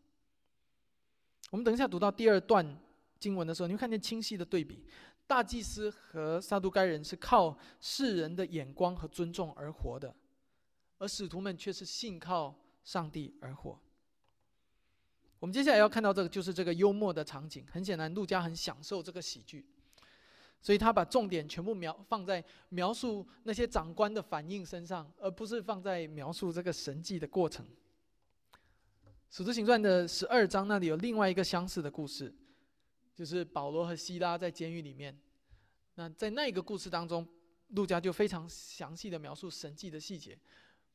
[1.51, 2.79] 我们等一下读到第二段
[3.19, 4.85] 经文的时候，你会看见清晰的对比。
[5.27, 10.15] 大祭司和撒都该人是靠世人的眼光和尊重而活的，
[10.99, 12.55] 而使徒们却是信靠
[12.85, 13.81] 上帝而活。
[15.47, 17.65] 我们接下来要看到这个，就是这个幽默的场景。
[17.71, 19.65] 很显然，路加很享受这个喜剧，
[20.61, 27.65] 所以他把重点全部描放在描述那些长官的反应身上，而不是放在描述这个神迹的过程。
[29.31, 32.35] 使徒行传的十二章那里有另外一个相似的故事。
[33.15, 35.17] 就是保罗和希拉在监狱里面，
[35.95, 37.25] 那在那一个故事当中，
[37.69, 40.37] 路加就非常详细的描述神迹的细节。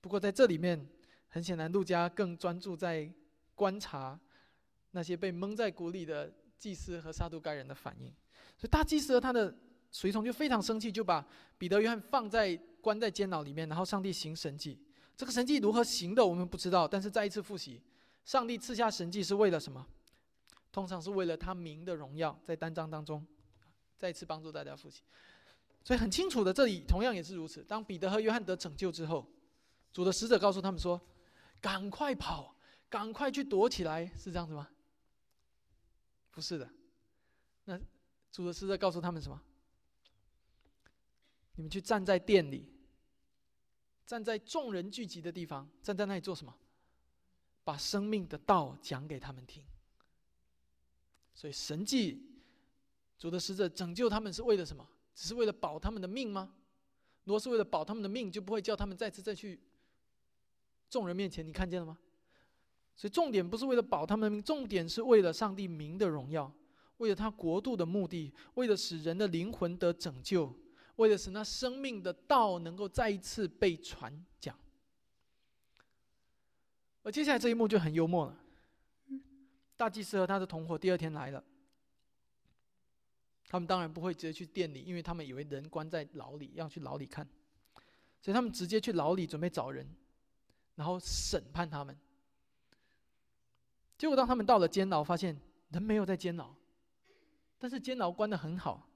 [0.02, 0.86] 不过在这里面，
[1.30, 3.10] 很显然路加更专注在
[3.56, 4.20] 观察
[4.92, 8.08] 那些被蒙在鼓里的祭司和撒都该人的反应。
[8.58, 9.54] 所以大祭司和他的
[9.90, 11.26] 随从就非常生气，就把
[11.58, 14.80] 彼得、约翰放在关在监牢里面，然后上帝行神迹。
[15.18, 16.88] 这个神迹如何行的，我们不知道。
[16.88, 17.82] 但是再一次复习，
[18.26, 19.86] 上帝赐下神迹是为了什么？
[20.72, 23.26] 通常是为了他名的荣耀，在单章当中，
[23.98, 25.02] 再一次帮助大家复习。
[25.84, 27.64] 所以很清楚的，这里同样也是如此。
[27.64, 29.28] 当彼得和约翰得拯救之后，
[29.92, 31.00] 主的使者告诉他们说
[31.60, 32.56] ：“赶快跑，
[32.88, 34.70] 赶快去躲起来。”是这样子吗？
[36.32, 36.70] 不是的。
[37.66, 37.80] 那
[38.32, 39.40] 主的使者告诉他们什么？
[41.56, 42.74] 你们去站在店里，
[44.06, 46.58] 站在众人聚集的地方，站在那里做什么？
[47.64, 49.64] 把生命的道讲给他们听。
[51.34, 52.26] 所以神迹，
[53.18, 54.88] 主的使者拯救他们是为了什么？
[55.14, 56.56] 只是为了保他们的命吗？
[57.26, 59.60] 如果是为了保他们的命，就不会叫他们再次再去
[60.90, 61.46] 众人面前。
[61.46, 62.00] 你看见了吗？
[63.02, 66.54] 所以重点不是为了保他们的命，重点是为了上帝名的荣耀，
[66.98, 70.56] 为了他国度的目的，为了使人的灵魂得拯救，
[70.98, 74.56] 为了使那生命的道能够再一次被传讲。
[77.02, 78.38] 而接下来这一幕就很幽默了。
[79.76, 81.44] 大祭司和他的同伙第二天来了，
[83.48, 87.28] 他们当然不会直接去店里，因为他们以为人关在牢里，要去牢里看，
[88.22, 89.90] 所以他们直接去牢里准备找人，
[90.76, 91.98] 然后审判他们。
[94.02, 96.52] 结果当他们到了监牢，发现人没有在监牢，
[97.60, 98.90] 但是监牢关的很好，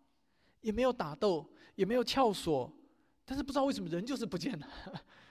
[0.61, 2.75] 也没有打斗，也没有撬锁，
[3.23, 4.67] 但是不知道为什么人就是不见了。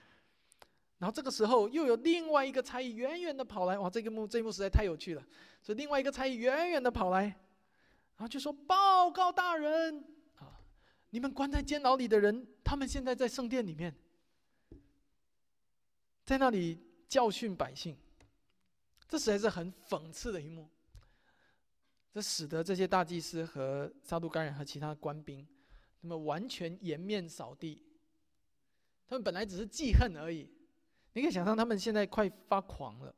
[0.97, 5.21] 然后这个时候又有另外一个差役远远的跑来，哇，这个幕这一幕实在太有趣了。
[5.61, 10.05] 所以另外一个差役远远的跑来，然后就说：“报告大人
[10.37, 10.57] 啊，
[11.09, 13.93] 你们关在监牢里的人，他们现在在圣殿里面，
[16.23, 17.97] 在那里教训百姓。”
[19.15, 20.67] 这实在是很讽刺的一幕。
[22.13, 25.47] 这使得这些大祭司和撒都干人和其他官兵，
[26.01, 27.81] 那么完全颜面扫地。
[29.07, 30.49] 他们本来只是记恨而已。
[31.13, 33.15] 你可以想象，他们现在快发狂了。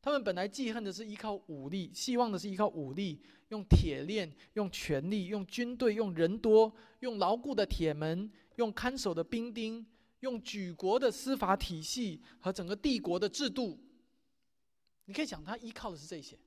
[0.00, 9.84] 他们本来记恨的是依靠武力，希望的是依靠武力，用铁链、用权力、用军队、用人多、用牢固的铁门、用看守的兵丁、
[10.20, 13.76] 用举国的司法体系和整个帝国的制度。
[15.04, 16.38] 你可以想，他依靠的是这些，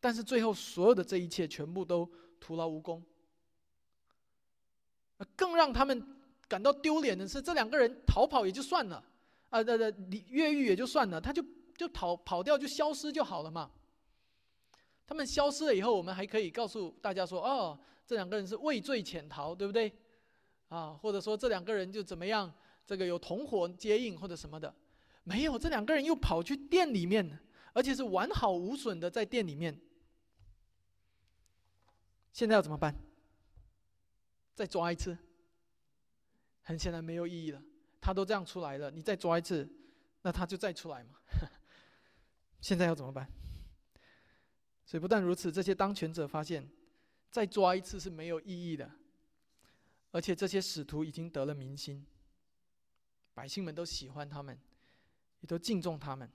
[0.00, 3.02] 但是最后所有的这一切全部都徒劳无功。
[5.36, 6.04] 更让他们
[6.48, 9.04] 感到丢脸的是，这两个人逃跑也就算了。
[9.50, 9.92] 啊，那那
[10.28, 11.44] 越狱也就算了，他就
[11.76, 13.70] 就逃跑掉，就消失就好了嘛。
[15.06, 19.92] 他们消失了以后，我们还可以告诉大家说，哦，这两个人是畏罪潜逃，对不对？
[20.68, 22.52] 啊，或者说这两个人就怎么样，
[22.86, 24.74] 这个有同伙接应或者什么的，
[25.22, 27.38] 没有，这两个人又跑去店里面，
[27.72, 29.80] 而且是完好无损的在店里面。
[32.32, 32.94] 现在要怎么办？
[34.54, 35.16] 再抓一次？
[36.62, 37.62] 很显然没有意义了。
[38.00, 39.68] 他都这样出来了，你再抓一次，
[40.22, 41.18] 那他就再出来嘛。
[42.60, 43.30] 现在要怎么办？
[44.84, 46.68] 所以不但如此，这些当权者发现，
[47.30, 48.90] 再抓一次是没有意义的，
[50.10, 52.04] 而且这些使徒已经得了民心，
[53.34, 54.58] 百姓们都喜欢他们，
[55.40, 56.30] 也都敬重他们。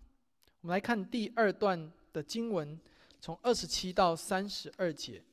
[0.67, 2.77] 我们来看第二段的经文，
[3.21, 5.23] 从二十七到三十二节。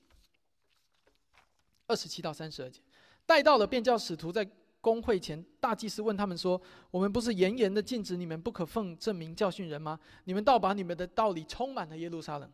[1.89, 2.81] 二二十七到三十二节，
[3.27, 4.49] 带到了便叫使徒在
[4.81, 9.99] 公会前，大祭司问他们说：“我们不是严严的禁止你们不可奉证明教训人吗？
[10.23, 12.49] 你们倒把你们的道理充满了耶路撒冷，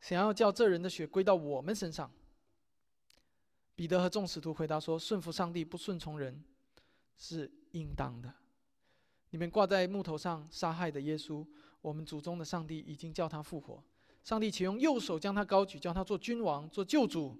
[0.00, 2.10] 想要叫这人的血归到我们身上。”
[3.74, 6.44] 彼得和众使徒回答说：“顺服上帝，不顺从人，
[7.16, 8.32] 是应当的。
[9.30, 11.46] 你们挂在木头上杀害的耶稣，
[11.82, 13.84] 我们祖宗的上帝已经叫他复活。
[14.24, 17.38] 上帝且用右手将他高举，叫他做君王，做救主。”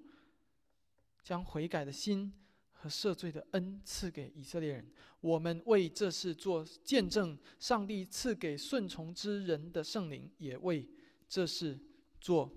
[1.23, 2.33] 将悔改的心
[2.73, 4.93] 和赦罪的恩赐给以色列人。
[5.21, 7.39] 我们为这事做见证。
[7.57, 10.85] 上帝赐给顺从之人的圣灵，也为
[11.29, 11.79] 这事
[12.19, 12.51] 做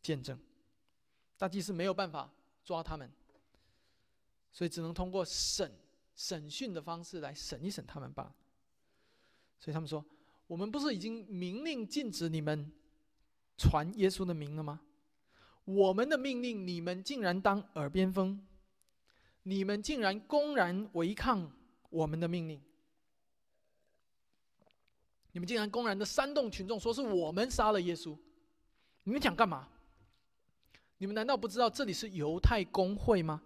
[0.00, 0.40] 见证。
[1.36, 2.32] 大祭司没有办法
[2.64, 3.12] 抓他们，
[4.50, 5.70] 所以只能通过审
[6.14, 8.34] 审讯的方式来审一审他们吧。
[9.60, 10.02] 所以他们说
[10.46, 12.70] ：“我们不是已经明令禁止你们
[13.56, 14.80] 传耶稣的名了吗？”
[15.64, 18.38] 我们的命令，你们竟然当耳边风；
[19.44, 21.50] 你们竟然公然违抗
[21.88, 22.60] 我们的命令；
[25.32, 28.14] 你们竟然公然的煽动群众，说是我们杀了耶稣。
[29.04, 29.68] 你们想干嘛？
[30.98, 33.42] 你们难道不知道这里是犹太公会吗？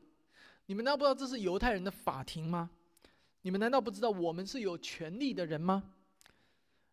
[0.66, 2.68] 你们难道不知道这是犹太人的法庭吗？
[3.42, 5.94] 你们难道不知道我们是有权利的人吗？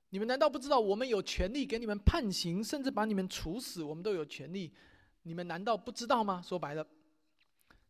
[0.10, 3.84] 你们难道不知道我们有权利给你们判刑，甚至把你们处死？
[3.84, 4.72] 我们都有权利。
[5.24, 6.42] 你们难道不知道吗？
[6.42, 6.88] 说白了，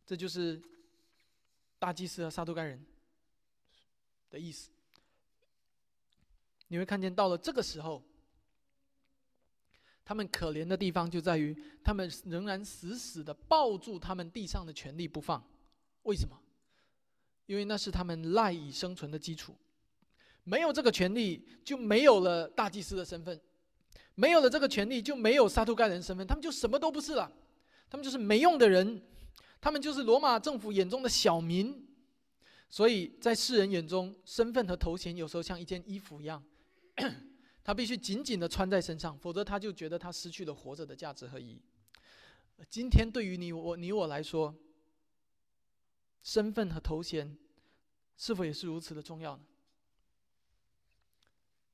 [0.06, 0.60] 这就是
[1.78, 2.84] 大祭司和撒都该人
[4.30, 4.70] 的意思。
[6.68, 8.02] 你会看见，到了这个时候，
[10.04, 15.46] 他们可怜的地方就在于，他们仍然死死的抱住他们地上的权利不放。
[16.02, 16.40] 为什么？
[17.44, 19.54] 因为那是他们赖以生存的基础。
[20.46, 23.40] 没有这个权利，就没有了大祭司的身份。
[24.14, 27.30] 没有了这个权利，就没有撒都盖人身份，他们就什么都不是了，
[27.90, 29.02] 他们就是没用的人，
[29.60, 31.86] 他们就是罗马政府眼中的小民，
[32.70, 36.42] 所以在世人眼中，身份和头衔有时候像一件衣服一样，
[37.62, 41.60] 他必须紧紧的穿在身上，否则他就觉得他失去了活着的价值和意义。
[42.70, 44.54] 今天对于你我你我来说，
[46.22, 47.36] 身份和头衔
[48.16, 49.42] 是否也是如此的重要呢？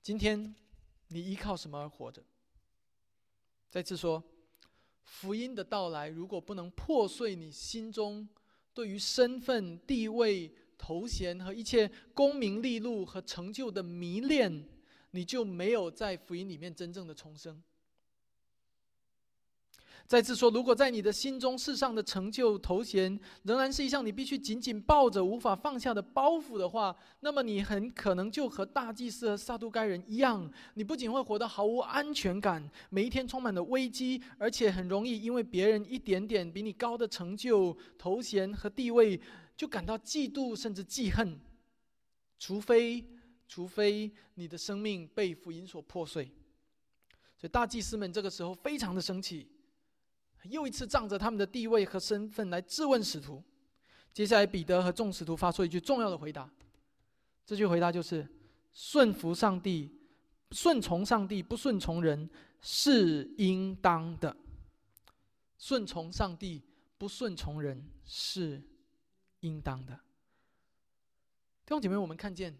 [0.02, 0.54] 今天
[1.08, 2.22] 你依靠什么而活着？
[3.70, 4.22] 再次说，
[5.04, 8.28] 福音的到来如果不能破碎你心中
[8.74, 14.68] 对于身份、地位、头衔和一切功名利禄和成就的迷恋，
[15.12, 17.62] 你就没有在福音里面真正的重生。
[20.12, 39.18] 再次说，如果在你的心中，世上的成就、头衔仍然是一项你必须紧紧抱着、无法放下的包袱的话，那么你很可能就和大祭司和撒都该人一样，你不仅会活得毫无安全感，每一天充满了危机，而且很容易因为别人一点点比你高的成就、头衔和地位，
[39.56, 41.40] 就感到嫉妒甚至记恨。
[42.38, 43.02] 除非，
[43.48, 46.30] 除非你的生命被福音所破碎。
[47.38, 49.48] 所以大祭司们这个时候非常的生气。
[50.44, 53.42] 又一次仗着他们的地位和身份来质问使徒。
[54.12, 56.50] 接下来，彼得和众使徒发出一句重要的回答。
[57.46, 58.26] 这句回答就是：
[58.72, 59.98] 顺服上帝、
[60.50, 62.28] 顺从上帝，不顺从人
[62.60, 64.36] 是应当的。
[65.58, 66.62] 顺从上帝，
[66.98, 68.62] 不顺从人是
[69.40, 69.94] 应当的。
[71.64, 72.56] 弟兄姐妹，我们看见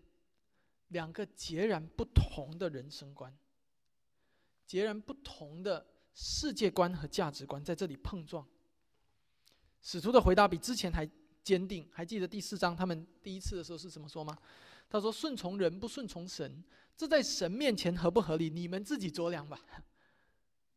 [0.89, 3.37] 两个截然不同的人生观，
[4.67, 5.87] 截然不同的。
[6.15, 8.47] 世界观和价值观在这里碰撞。
[9.81, 11.09] 使徒的回答比之前还
[11.43, 11.89] 坚定。
[11.93, 14.37] 还记得第四章他们第一次的时候是怎么说吗？
[14.89, 16.63] 他说：“顺从人不顺从神，
[16.97, 18.51] 这在神面前合不合理？
[18.51, 19.59] 你们自己酌量吧。”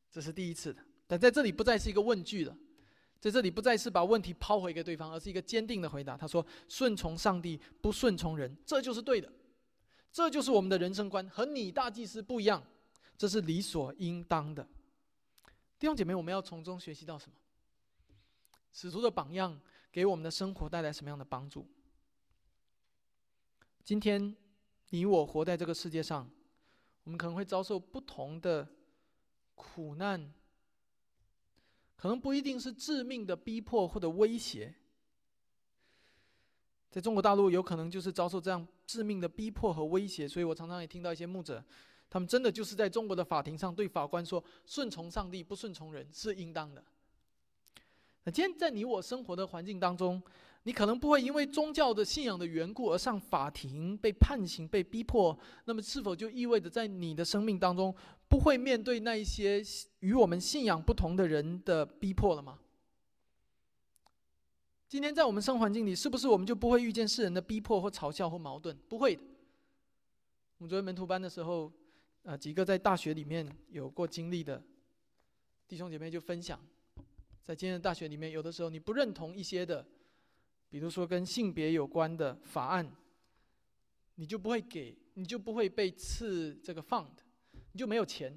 [0.09, 2.57] 这是第一次的，但在这里不再是一个问句了，
[3.19, 6.15] 在这里不再是把问题抛回给对方，而是一个坚定的回答。
[6.15, 9.29] 他说：“顺从上帝，不顺从人，这就是对的，
[10.13, 12.63] 这就是我们的人生观，和你大祭司不一样，
[13.17, 14.65] 这是理所应当的。”
[15.77, 17.37] 弟兄姐妹，我们要从中学习到什么？
[18.71, 19.59] 使徒的榜样
[19.91, 21.67] 给我们的生活带来什么样的帮助？
[23.83, 24.35] 今天
[24.89, 26.29] 你我活在这个世界上，
[27.03, 28.67] 我们可能会遭受不同的
[29.53, 30.33] 苦难，
[31.95, 34.73] 可能不一定是致命的逼迫或者威胁。
[36.89, 41.63] 在中国大陆，有可能就是遭受这样致命的逼迫和威胁，所以我常常也听到一些牧者。
[42.09, 46.83] 他们真的就是在中国的法庭上对法官说：“顺从上帝，不顺从人是应当的。”
[48.23, 50.21] 那今天在你我生活的环境当中，
[50.63, 55.37] 你可能不会因为宗教的信仰的缘故而上法庭被判刑、被逼迫。
[55.65, 57.93] 那么，是否就意味着在你的生命当中
[58.27, 59.61] 不会面对那一些
[59.99, 62.59] 与我们信仰不同的人的逼迫了吗？
[64.87, 68.75] 今天在我们生活环境里，是不是我们就不会遇见世人的逼迫或嘲笑或矛盾？
[68.87, 69.21] 不会的。
[70.57, 71.71] 我们昨天门徒班的时候，
[72.25, 74.61] 呃，几个在大学里面有过经历的
[75.67, 76.59] 弟兄姐妹就分享，
[77.43, 79.85] 在今天的大学里面，有的时候你不认同一些的，
[80.67, 82.91] 比如说跟性别有关的法案，
[84.15, 87.11] 你就不会给，你就不会被赐这个 fund，
[87.71, 88.35] 你就没有钱。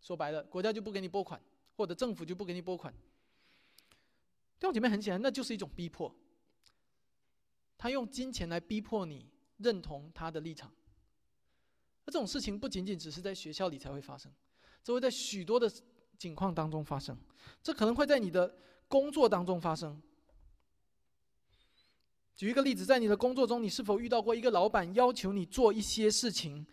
[0.00, 1.40] 说白了，国家就不给你拨款，
[1.76, 2.94] 或者政府就不给你拨款。
[4.60, 6.14] 弟兄姐妹，很显然，那就是一种逼迫。
[7.76, 9.26] 他用金钱来逼迫你
[9.56, 10.72] 认同他的立场。
[12.04, 14.32] 而这种事情不仅仅只是在学校里才会发生，
[14.82, 15.70] 这会在许多的
[16.18, 17.16] 境况当中发生。
[17.62, 18.56] 这可能会在你的
[18.88, 20.00] 工作当中发生。
[22.36, 26.66] 举一个例子，在你的工作中，你是否遇到过一个老板要求你做一些事情，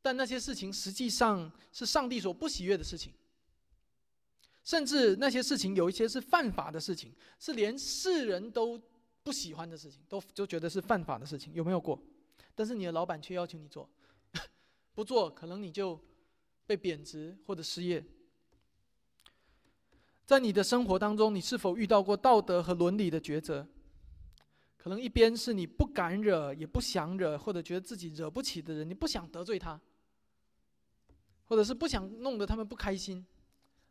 [0.00, 3.12] 但那些事情实际上是上帝所不喜悦的事情？
[4.64, 8.80] 甚至那些事情有一些是犯法的事情，是连世人都
[9.22, 12.02] 不喜欢的事情，都就觉得是犯法的事情，有没有过？
[12.54, 13.88] 但是你的老板却要求你做，
[14.96, 16.00] 不做可能你就
[16.66, 18.02] 被贬值或者失业。
[20.24, 23.68] 在你的生活当中，你是否遇到过道德和伦理的抉择？
[24.78, 29.78] 可能一边是你不敢惹，也不想惹，或者觉得自己惹不起的人，你不想得罪他，
[31.44, 33.24] 或者是不想弄得他们不开心。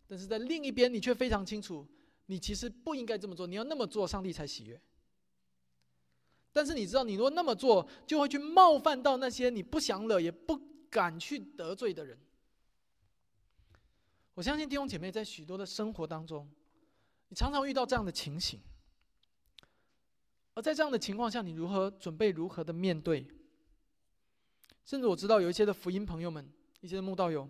[0.08, 1.88] 但是在另一边，你却非常清楚，
[2.26, 3.45] 你其实不应该这么做。
[3.45, 4.82] 你要那么做，上帝才喜悦。
[6.51, 10.60] 但是你知道，你如果那么做，就会去冒犯到那些你不想惹、也不
[10.96, 12.18] 敢去得罪的人。
[14.34, 16.50] 我相信弟兄姐妹在许多的生活当中，
[17.28, 18.62] 你常常遇到这样的情形。
[20.54, 23.28] 而在这样的情况下，你如何准备、如何的面对？
[24.86, 27.46] 甚至我知道有一些的福音朋友们、一些的慕道友，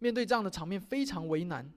[0.00, 1.72] 面对这样的场面非常为难。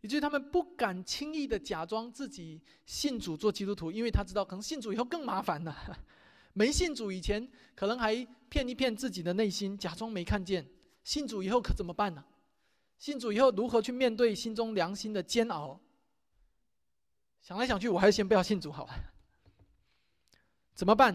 [0.00, 5.96] 以至于他们不敢轻易的假装自己信主做基督徒，因为他知道可能信主以后更麻烦了。
[6.56, 10.64] 没信主以前，可能还骗一骗自己的内心，假装没看见；
[11.04, 12.24] 信主以后可怎么办呢？
[12.96, 15.78] 信主以后如何去面对心中良心的煎熬？
[17.42, 18.94] 想来想去，我还是先不要信主好了。
[20.72, 21.14] 怎么办？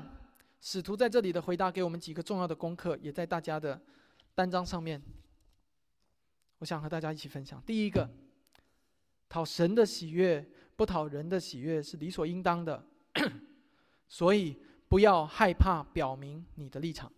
[0.62, 3.82] 使徒在这里的回答给我们几个重要的功课，也在大家的
[4.36, 5.02] 单章上面。
[6.60, 7.60] 我想和大家一起分享。
[7.66, 8.08] 第一个。
[9.28, 12.86] 讨神的喜悦，不讨人的喜悦是理所应当的，
[14.10, 14.62] 所以
[14.92, 17.10] 不要害怕表明你的立场，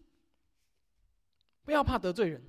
[1.64, 2.40] 不要怕得罪人，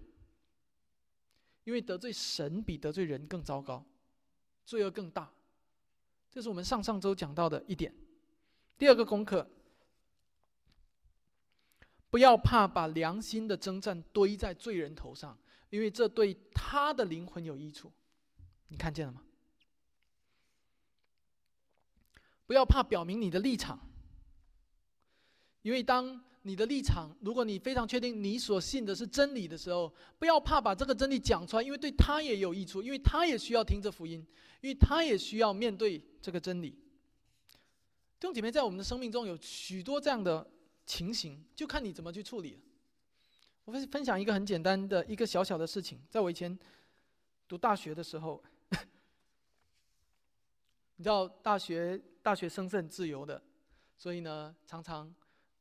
[1.64, 3.82] 因为得罪神比得罪人更糟糕，
[4.66, 5.32] 罪恶更大。
[6.30, 7.94] 这是我们上上周讲到的一点。
[8.76, 9.48] 第二个功课，
[12.10, 15.38] 不要怕把良心的征战堆在罪人头上，
[15.70, 17.90] 因为这对他的灵魂有益处。
[18.68, 19.22] 你看见了吗？
[22.44, 23.88] 不要怕表明你的立场，
[25.64, 34.24] 因为当你的立场，如果你非常确定你所信的是真理的时候，不要怕把这个真理讲出来，因为对他也有益处，因为他也需要听这福音，
[34.60, 36.70] 因为他也需要面对这个真理。
[36.70, 40.46] 弟兄姐妹，在我们的生命中有许多这样的
[40.84, 42.60] 情形，就看你怎么去处理。
[43.64, 46.58] 我分分享一个很简单的一个小小的事情，在我以前
[47.48, 48.42] 读大学的时候，
[50.96, 52.00] 你知道大学。
[52.24, 53.42] 大学生是很自由的，
[53.98, 55.14] 所以呢，常常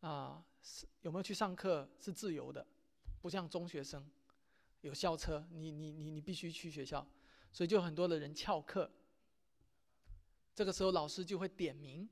[0.03, 2.65] 啊，是有没有去上课是自由的，
[3.21, 4.05] 不像中学生
[4.81, 7.07] 有校车，你你你你必须去学校，
[7.53, 8.91] 所以就很多的人翘课。
[10.53, 12.07] 这个时候老师就会点名，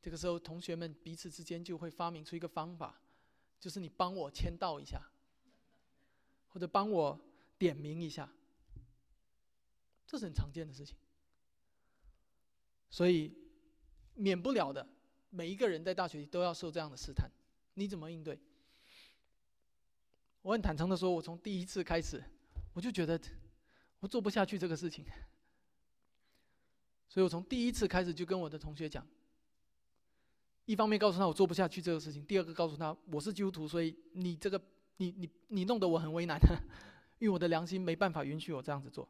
[0.00, 2.98] 这个时候同学们彼此之间就会发明出一个方法，
[3.60, 5.02] 就是你帮我签到一下，
[6.48, 7.20] 或者帮我
[7.58, 8.32] 点名一下，
[10.06, 10.96] 这是很常见的事情。
[12.88, 13.36] 所以，
[14.14, 14.88] 免不了的，
[15.34, 17.28] 每一个人在大学里都要受这样的试探，
[17.74, 18.38] 你怎么应对？
[20.42, 22.22] 我很坦诚的说，我从第一次开始，
[22.72, 23.20] 我就觉得
[23.98, 25.04] 我做不下去这个事情，
[27.08, 29.04] 所以我从第一次开始就跟我的同学讲，
[30.66, 34.60] 一方面告诉他我做不下去这个事情，第二个告诉他我是基督徒，所以你这个
[34.98, 36.38] 你你你弄得我很为难，
[37.18, 39.08] 因为我的良心没办法允许我这样子做。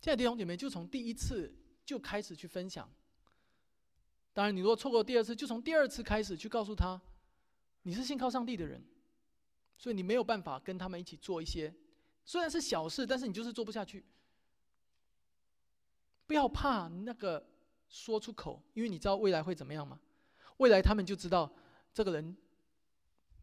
[0.00, 1.54] 亲爱的弟兄姐妹，就从第一次。
[1.86, 2.90] 就开始去分享。
[4.34, 7.00] 当然，你如果错过第二次，就从第二次开始去告诉他，
[7.84, 8.82] 你是信靠上帝的人，
[9.78, 11.72] 所以你没有办法跟他们一起做一些，
[12.24, 14.04] 虽然是小事，但是你就是做不下去。
[16.26, 17.46] 不要怕那个
[17.88, 20.00] 说出口，因为你知道未来会怎么样吗？
[20.56, 21.48] 未来他们就知道
[21.92, 22.36] 这个人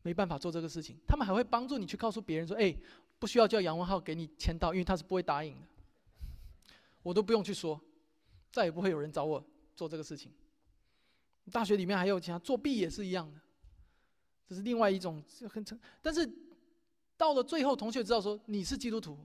[0.02, 2.76] 没办法做这个事情，他们还会帮助你去告诉别人说：“哎，
[3.18, 5.68] 不需要叫杨文浩给你签到，因为他是不会答应的。”
[7.02, 7.80] 我都不用去说。
[8.52, 9.42] 再也不会有人找我
[9.78, 10.30] 做这个事情。
[11.52, 13.39] 大学里面还有其他作弊也是一样的，
[14.47, 15.80] 这是另外一种很成。
[16.02, 16.28] 但是
[17.18, 19.20] 到了最后，同学知道说你是基督徒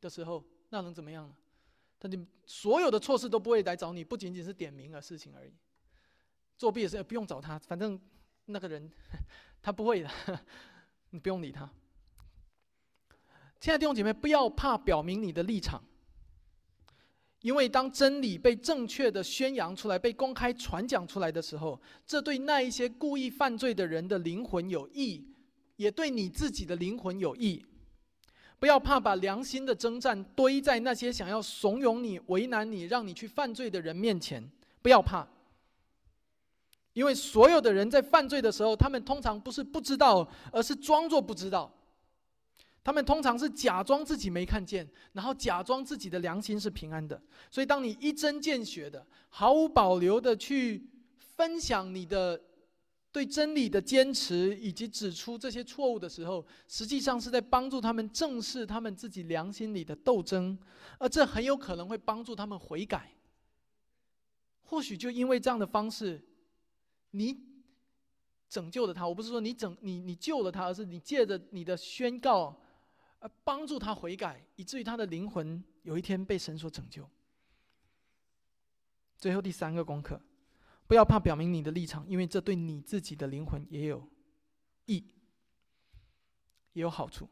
[0.00, 1.36] 的时候，那能怎么样呢？
[1.98, 5.52] 他你所有的错事都不会来找你，不仅仅是点名的事情而已。
[6.58, 8.00] 作弊也是不用找他，反正
[8.46, 8.90] 那个人
[9.62, 10.10] 他不会的，
[11.10, 11.70] 你不用理他。
[13.58, 15.82] 亲爱的弟兄姐妹，不要怕表明你的立场。
[17.46, 25.24] 因为当真理被正确的宣扬出来、被公开传讲出来的时候，这对那一些故意犯罪的人的灵魂有益，
[25.76, 27.64] 也对你自己的灵魂有益。
[28.58, 34.50] 不要怕把良心的征战堆在那些想要怂恿你、为难你、让你去犯罪的人面前。
[34.82, 35.24] 不要怕，
[36.94, 41.72] 因为所有的人在犯罪的时候，他们通常不是不知道，而是装作不知道。
[42.86, 47.20] 他们通常是假装自己没看见，然后假装自己的良心是平安的。
[47.50, 52.40] 所以，当你一针见血的、毫无保留的去分享你的
[53.10, 60.56] 对真理的坚持，以及指出这些错误的时候，实际上是在帮助他们正视他们自己良心里的斗争，
[61.00, 63.10] 而这很有可能会帮助他们悔改。
[64.62, 66.24] 或许就因为这样的方式，
[67.10, 67.36] 你
[68.48, 69.08] 拯救了他。
[69.08, 72.56] 我不是说你拯你你救了他，而是你借着你的宣告。
[73.18, 77.08] 而帮助他悔改，以至于他的灵魂有一天被神所拯救。
[79.16, 80.20] 最后第三个功课，
[80.86, 84.06] 不要怕表明你的立场，因为这对你自己的灵魂也有
[84.84, 85.04] 益，
[86.74, 87.28] 也有好处。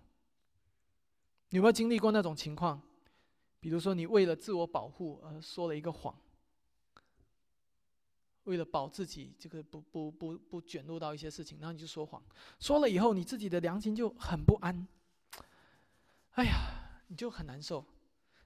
[1.51, 2.83] 你有没有经历过那种情况？
[3.61, 6.19] 比如说，你为了自我保护而说了一个谎，
[8.45, 12.23] 为了保自己这个不不不不卷入到一些事情，然后你就说谎，
[12.59, 14.87] 说了以后，你自己的良心就很不安。
[16.35, 17.85] 哎呀，你就很难受。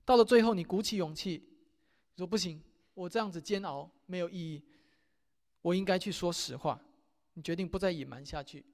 [0.05, 1.43] 到了最后，你鼓起勇气，
[2.16, 2.62] 说不行，
[2.95, 4.62] 我这样子煎熬没有意义，
[5.62, 6.80] 我应该去说实话。
[7.32, 8.64] 你决定不再隐瞒下去，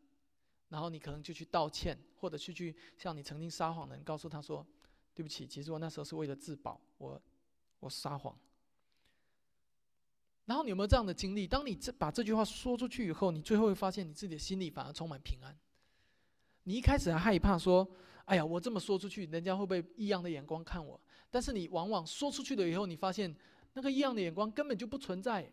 [0.69, 4.67] 然后你可能就去道歉，或者去去向你曾经撒谎的人告诉他说
[5.15, 7.23] ：“对不起，其实我那时候是为了自保，我
[7.79, 8.37] 我撒谎。”
[10.47, 11.47] 然后你有没有这样的经历？
[11.47, 15.57] 当你这把这句话说出去以后，你最后会发现你自己的心里反而充满平安。
[16.65, 17.89] 你一开始还害怕说。
[18.27, 20.99] 哎呀，我这么说出去，人家会不会异样的眼光看我？
[21.31, 23.35] 但是你往往说出去了以后，你发现
[23.75, 25.53] 那个异样的眼光根本就不存在，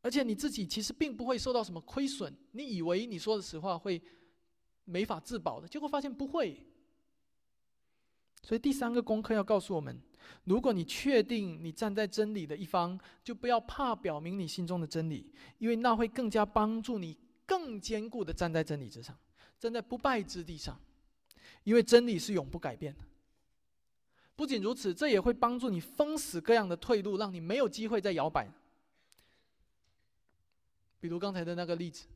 [0.00, 2.32] 而且你自己其实并不会受到什么亏损。
[2.52, 4.00] 你以为你说的实话会
[4.84, 6.64] 没法自保的，结果发现不会。
[8.44, 10.00] 所以第三个功课要告诉我们：
[10.44, 19.18] 如果你确定你站在真理的一方，就不要怕表明你心中的真理，因为那会更加帮助你更坚固的站在真理之上，
[19.58, 20.80] 站在不败之地上。
[21.68, 23.04] 因为真理是永不改变的。
[24.34, 28.50] 不仅如此，这也会帮助你封死各样的退路，让你没有机会再摇摆。
[30.98, 32.06] 比如刚才的那个例子，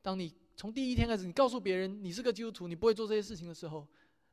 [0.00, 3.84] 当你从第一天开始，你告诉别人你是个基督徒，你不会做这些事情的时候，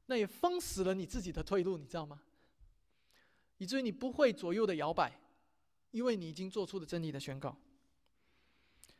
[0.05, 2.21] 那也封死了你自己的退路，你知道吗？
[3.57, 5.19] 以至于你不会左右的摇摆，
[5.89, 7.57] 因为你已经做出了真理的宣告。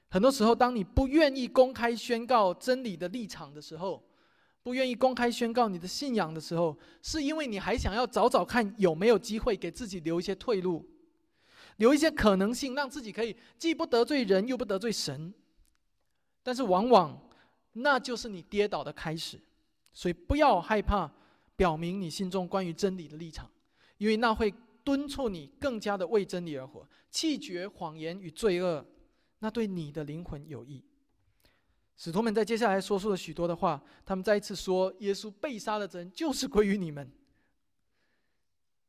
[0.09, 4.03] 很多时候，当你不愿意公开宣告真理的立场的时候，
[4.63, 10.87] 不愿意公开宣告你的信仰的时候，是因为你还想要找找看有没有机会给自己留一些退路，
[11.77, 15.33] 留一些可能性，让自己可以既不得罪人又不得罪神。
[16.43, 17.29] 但是往往
[17.73, 19.39] 那就是你跌倒的开始，
[19.93, 21.11] 所以不要害怕
[21.55, 23.49] 表明你心中关于真理的立场，
[23.97, 24.53] 因为那会
[24.83, 28.85] 敦促你更加的为真理而活，弃绝谎言与罪恶，
[29.39, 30.83] 那对你的灵魂有益。
[32.03, 37.07] 使徒们在接下来说出了许多的话，他们再一次说：“耶稣被杀的责任就是归于你们，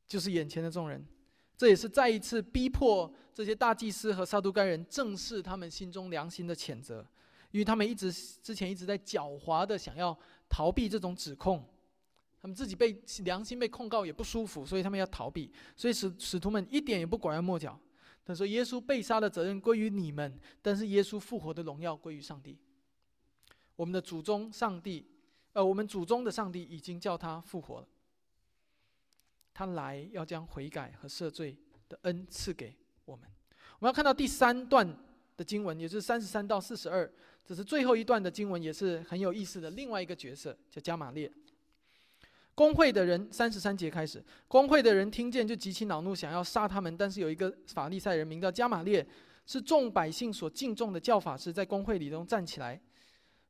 [0.08, 1.06] 就是眼前的众人。”
[1.54, 7.06] 这也是再一次逼迫这些大祭司和撒都该人正视他们心中良心的谴责，
[7.50, 11.62] 因为他们一直之前一直在狡猾的想要逃避这种指控，
[12.40, 15.52] 他们自己被良心被控告也不舒服，所以他们要逃避。
[15.76, 17.78] 所以使使徒们一点也不拐弯抹角，
[18.24, 22.56] 他说：“耶稣被杀的责任归于你们，但是耶稣复活的荣耀归于上帝。”
[23.76, 25.06] 我们的祖宗上帝，
[25.52, 27.86] 呃，我们祖宗的上帝已经叫他复活了。
[29.54, 31.56] 他来要将悔改和赦罪
[31.88, 33.28] 的恩赐给我们。
[33.78, 34.86] 我们要看到第三段
[35.36, 37.10] 的经文，也就是三十三到四十二，
[37.44, 39.70] 这是最后一段的经文，也是很有意思的。
[39.72, 41.30] 另外一个角色叫加玛列。
[42.54, 46.96] 工会的人三十三节开始，工会的人听见就极其恼怒，想要杀他们。
[46.96, 49.06] 但是有一个法利赛人名叫加玛列，
[49.46, 52.80] 是众百姓所敬重的教法师，在工会里中站起来。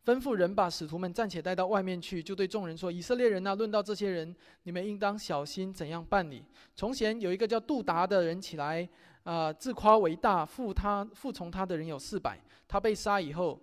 [0.04, 4.34] 吩咐人把使徒们暂且带到外面去，就对众人说：“以色列人呐，论到这些人，
[4.64, 6.44] 你们应当小心怎样办理。
[6.74, 8.88] 从前有一个叫杜达的人起来，
[9.22, 12.36] 啊，自夸为大，附他服从他的人有四百。
[12.66, 13.60] 他被杀以后，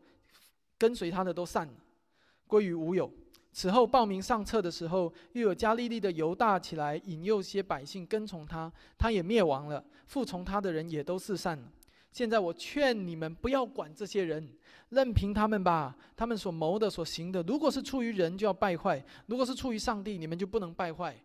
[0.77, 1.73] 跟随他的都散了，
[2.47, 3.11] 归于无有。
[3.51, 9.83] 此后报名上册的时候，又有加利利的犹大起来引诱些百姓跟从他，他也灭亡了。
[10.05, 11.69] 服从他的人也都四散了。
[12.11, 14.55] 现在我劝你们不要管这些人，
[14.89, 15.95] 任凭他们吧。
[16.15, 21.15] 他们所谋的、所行的，如果是出于人，就要败坏；如果是出于上帝，你们就不能败坏。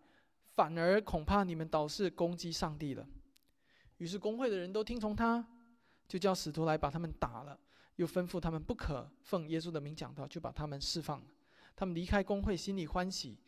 [0.54, 3.04] 反而恐怕你们倒是攻击上帝了。
[3.96, 5.44] 于是工会的人都听从他，
[6.06, 7.58] 就叫使徒来把他们打了，
[7.96, 11.26] 又吩咐他们不可奉耶稣的名讲道，就把他们释放了。
[11.74, 13.38] 他们离开工会，心里欢喜，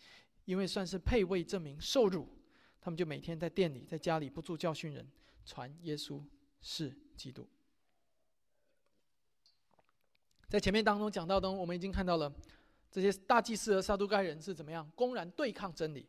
[0.47, 2.26] 因为算是配位证明受辱。
[2.80, 5.07] 他们就每天在店里、在家里不住教训人，
[5.45, 6.20] 传耶稣
[6.69, 7.47] 是基督。
[10.49, 12.33] 在前面当中讲到中，我们已经看到了
[12.91, 16.05] 这些大祭司和撒都该人是怎么样公然对抗真理。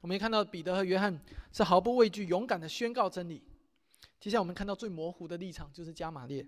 [0.00, 3.42] 我们也看到彼得和约翰是毫不畏惧、勇敢的宣告真理。
[4.18, 6.46] 接下来我们看到最模糊的立场就是加玛列。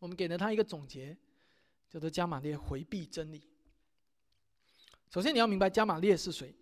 [0.00, 1.16] 我们给了他一个总结，
[1.88, 3.42] 叫做加玛列回避真理。
[5.08, 6.52] 首先你要明白加玛列是谁？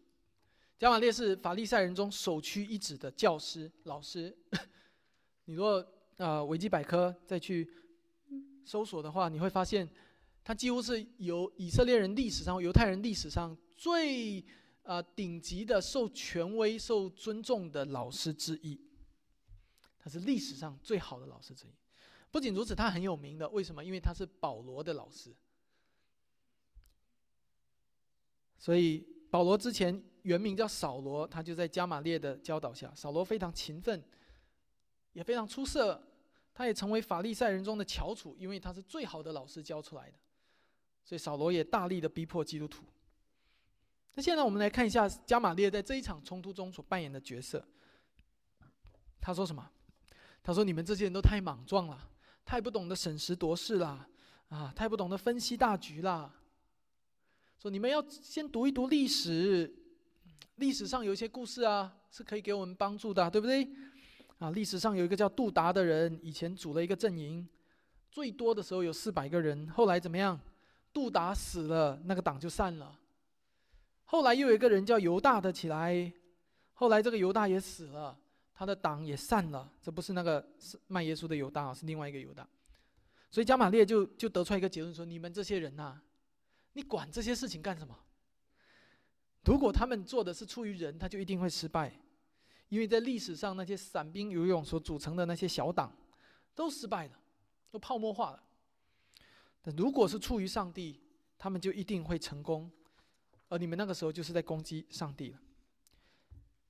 [0.78, 4.36] 加玛列是法利赛人中首屈一指的教师、老师。
[5.46, 5.84] 你若
[6.16, 7.68] 啊维基百科再去
[8.64, 9.88] 搜索的话，你会发现
[10.44, 14.44] 他几乎是由以色列人历史上、犹太人历史上最。
[14.84, 18.80] 啊，顶级的、受权威、受尊重的老师之一，
[19.98, 21.70] 他是历史上最好的老师之一。
[22.30, 23.46] 不仅如此，他很有名的。
[23.50, 23.84] 为什么？
[23.84, 25.36] 因为他是保罗的老师。
[28.56, 32.92] 所以保罗之前原名叫扫罗，他就在加玛列的教导下。
[32.94, 34.04] 扫罗非常勤奋，
[35.14, 36.04] 也非常出色。
[36.52, 40.18] 他也成为法利赛人中的翘楚，因为他是最好的老师教出来的。
[41.02, 42.84] 所以扫罗也大力的逼迫基督徒。
[44.14, 47.66] 那现在我们来看一下加玛列在这一场冲突中所扮演的角色。
[49.20, 49.70] 他说什么？
[50.42, 52.10] 他说：“你们这些人都太莽撞了，
[52.44, 54.08] 太不懂得审时度势了，
[54.48, 56.34] 啊，太不懂得分析大局了。
[57.58, 59.72] 说你们要先读一读历史，
[60.58, 63.68] 历史上有一些故事啊，是可以给我们帮助的，对不对？
[64.38, 67.48] 啊，历史上有一个叫杜达的人，以前组了一个阵营，
[68.10, 70.38] 最多的时候有四百个人，后来怎么样？
[70.92, 72.98] 杜达死了，那个党就散了。”
[74.04, 76.12] 后来又有一个人叫犹大的起来，
[76.72, 78.18] 后来这个犹大也死了，
[78.54, 79.70] 他的党也散了。
[79.82, 82.48] 这不是那个是卖耶稣的犹大，是另外一个犹大。
[83.30, 86.00] 所以加玛列就就得出来一个结论说：你们这些人呐，
[86.72, 87.94] 你管这些事情干什么？
[89.48, 91.90] 如果他们做的是出于人，他就一定会失败，
[92.68, 95.90] 因为在历史上那些散兵游勇所组成的那些小党，
[96.54, 97.18] 都失败了，
[97.70, 98.42] 都泡沫化了。
[99.62, 101.00] 但如果是出于上帝，
[101.38, 102.70] 他们就一定会成功。
[103.48, 105.38] 而你们那个时候就是在攻击上帝了。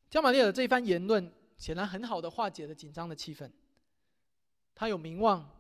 [0.08, 3.50] 加玛列的这一番言论，显然很好的化解了紧张的气氛。
[4.76, 5.50] 他有名望，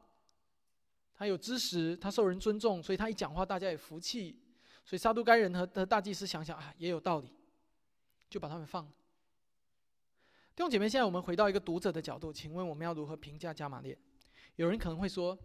[1.14, 4.40] 他有知识，他受人尊重，所以他一讲话，大家也服气。
[4.88, 7.30] 所以撒都该人和和大祭司想想啊，也有道理，
[8.30, 8.92] 就把他们放了。
[10.56, 13.98] 弟兄姐妹，现在我们回到一个读者的角度，请问我们要如何评价加玛列？
[14.56, 15.38] 有人可能会说，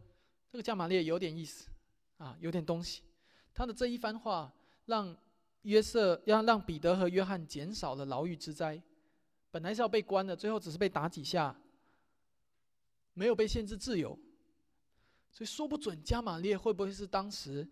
[0.49, 1.67] 这个加玛列有点意思，
[2.19, 3.03] 啊，有点东西。
[3.53, 4.53] 他的这一番话
[4.85, 5.13] 让。
[5.63, 8.83] 约瑟要让彼得和约翰减少了牢狱之灾，
[9.49, 11.57] 本来是要被关的，最后只是被打几下，
[13.13, 14.19] 没有被限制自由，
[15.31, 17.65] 所以说不准加玛列会不会是当时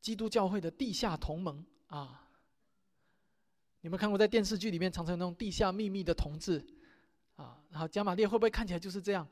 [0.00, 2.28] 基督教会的地下同盟啊？
[3.80, 6.64] 你们看过在电视剧里面常常有那种地下秘密的同志
[7.36, 7.62] 啊？
[7.70, 9.26] 然后加玛列会不会看起来就是这样？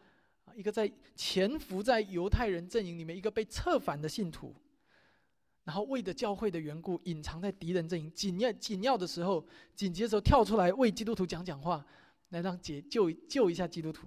[0.54, 4.54] 一个在潜伏在犹太人阵营里面，一个被策反的信徒。
[5.64, 9.44] 然后为着教会的缘故，隐藏在敌人阵营，紧要紧要的时候，
[9.74, 11.84] 紧急的时候跳出来为基督徒讲讲话，
[12.28, 14.06] 来让解救救一下基督徒。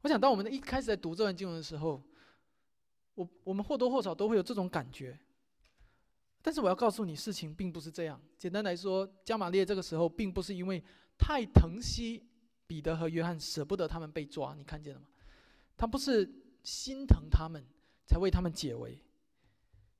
[0.00, 2.02] 我想，当我们一开始在读这段经文的时候，
[3.14, 5.16] 我我们或多或少都会有这种感觉。
[6.42, 8.20] 但是我要告诉你，事情并不是这样。
[8.36, 10.82] 简单来说，加玛列这个时候并不是因为
[11.16, 12.28] 太疼惜
[12.66, 15.06] 彼得和约翰，舍不得他们被抓，你看见了吗？
[15.76, 16.28] 他不是
[16.62, 17.64] 心疼他们
[18.06, 19.00] 才为他们解围。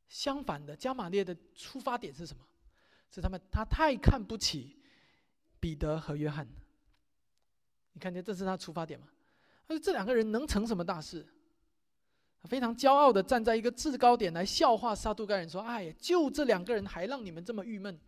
[0.08, 2.44] 相反的，加玛列的出发点是什么？
[3.08, 4.76] 是他们他太看不起
[5.60, 6.48] 彼得和约翰。
[7.92, 9.06] 你看见这是他出发点吗？
[9.68, 11.24] 而这两个人能成什么大事？
[12.48, 17.98] 非常骄傲的站在一个制高点来笑话撒都该人，说：“哎呀，就这两个人还让你们这么郁闷，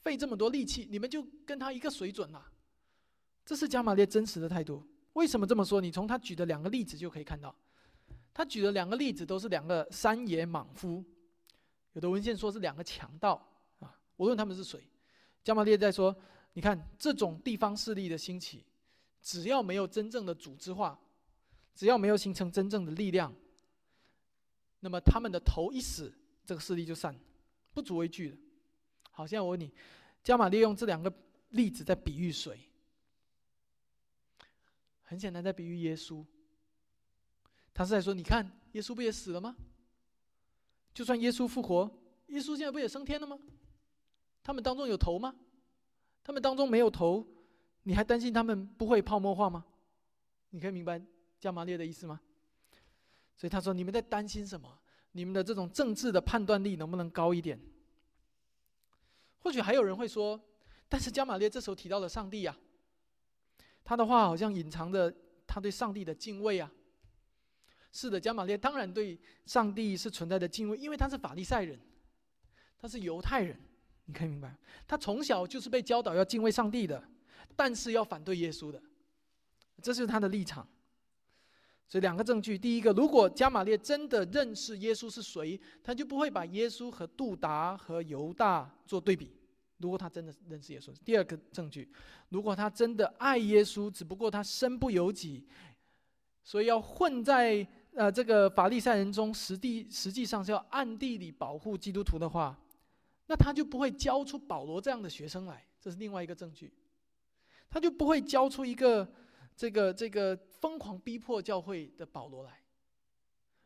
[0.00, 2.44] 费这么多力气，你们就跟他一个水准了。”
[3.46, 4.86] 这是加玛列真实的态度。
[5.14, 5.80] 为什么这么说？
[5.80, 7.54] 你从他举的两个例子就可以看到。
[8.34, 11.04] 他举的两个例子都是两个山野莽夫，
[11.94, 13.42] 有的文献说是两个强盗
[13.78, 13.98] 啊。
[14.16, 14.88] 无论他们是谁，
[15.42, 16.14] 加玛列在说
[16.52, 18.64] ：“你看这种地方势力的兴起，
[19.22, 21.00] 只要没有真正的组织化，
[21.78, 23.32] 只要没有形成真正的力量，
[24.80, 26.12] 那么他们的头一死，
[26.44, 27.16] 这个势力就散，
[27.72, 28.36] 不足为惧的。
[29.12, 29.72] 好，现在我问你，
[30.24, 31.12] 加玛利用这两个
[31.50, 32.58] 例子在比喻谁？
[35.02, 36.26] 很简单，在比喻耶稣。
[37.72, 39.54] 他是在说，你看耶稣不也死了吗？
[40.92, 41.88] 就算耶稣复活，
[42.26, 43.38] 耶稣现在不也升天了吗？
[44.42, 45.32] 他们当中有头吗？
[46.24, 47.24] 他们当中没有头，
[47.84, 49.64] 你还担心他们不会泡沫化吗？
[50.50, 51.00] 你可以明白
[51.38, 52.20] 加玛列的意思吗？
[53.36, 54.78] 所以他说：“你们在担心什么？
[55.12, 57.60] 你们的这种政治的判断力能不能高一点？”
[59.38, 60.40] 或许还有人会说
[60.88, 62.56] ：“但是加玛列这时候提到了上帝呀，
[63.84, 65.14] 他的话好像隐藏着
[65.46, 66.72] 他对上帝的敬畏啊。”
[67.92, 71.80] 是的，加玛列当然对上帝是存在的敬畏，因为他是法利赛人，
[72.76, 73.58] 他是犹太人，
[74.04, 77.02] 你可以明白，他从小就是被教导要敬畏上帝的，
[77.54, 78.82] 但是要反对耶稣的，
[79.80, 80.68] 这是他的立场。
[81.88, 89.26] 所以两个证据：第一个，如果加玛列真的认识耶稣是谁，他就不会把耶稣和杜达和犹大做对比；
[89.78, 91.90] 如果他真的认识耶稣，第二个证据，
[92.28, 95.46] 如果他真的爱耶稣，只不过他身不由己，
[96.44, 97.66] 所以要混在。
[97.94, 102.56] 呃，这个法利赛人中，实地实际上是要暗地里保护基督徒的话，
[103.26, 106.72] 那他就不会教出保罗这样的学生来，这是另外一个证据。
[107.68, 109.10] 他就不会教出一个
[109.58, 112.60] 这个这个疯狂逼迫教会的保罗来。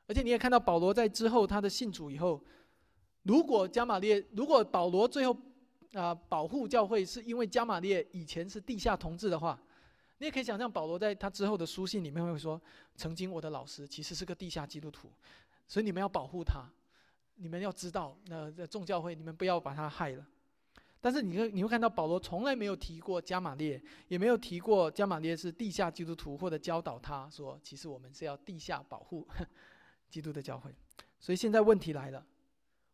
[0.06, 2.42] 而且你也看到保罗在之后他的信主以后，
[3.24, 5.36] 如果加玛列，如果保罗最后
[5.92, 9.62] 啊保护教会是因为加玛列以前是地下同志的话。
[10.18, 12.60] 你也可以想象，保罗在他之后的书信里面会说
[12.94, 15.10] ：“曾经我的老师其实是个地下基督徒，
[15.66, 16.64] 所以你们要保护他，
[17.34, 20.24] 你们要知道，那众教会你们不要把他害了。”
[21.02, 29.26] 但是你会你会看到，保罗从来没有提过加玛列，也没有提过加玛列是地下基督徒，或者教导他说：“其实我们是要地下保护
[30.08, 30.72] 基督的教会。”
[31.18, 32.24] 所以现在问题来了，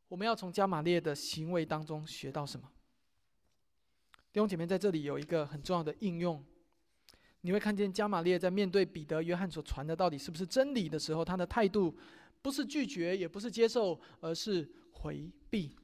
[0.09, 2.71] 我们要从加玛列的行为当中学到什么？
[4.33, 6.43] 弟兄姐妹，在这里有一个很重要的应用。
[7.43, 11.95] 你会看见加玛列在面对彼得、约翰所传的到底是不是真理的时候，他的态度
[12.41, 15.77] 不是拒绝，也不是接受，而是回避，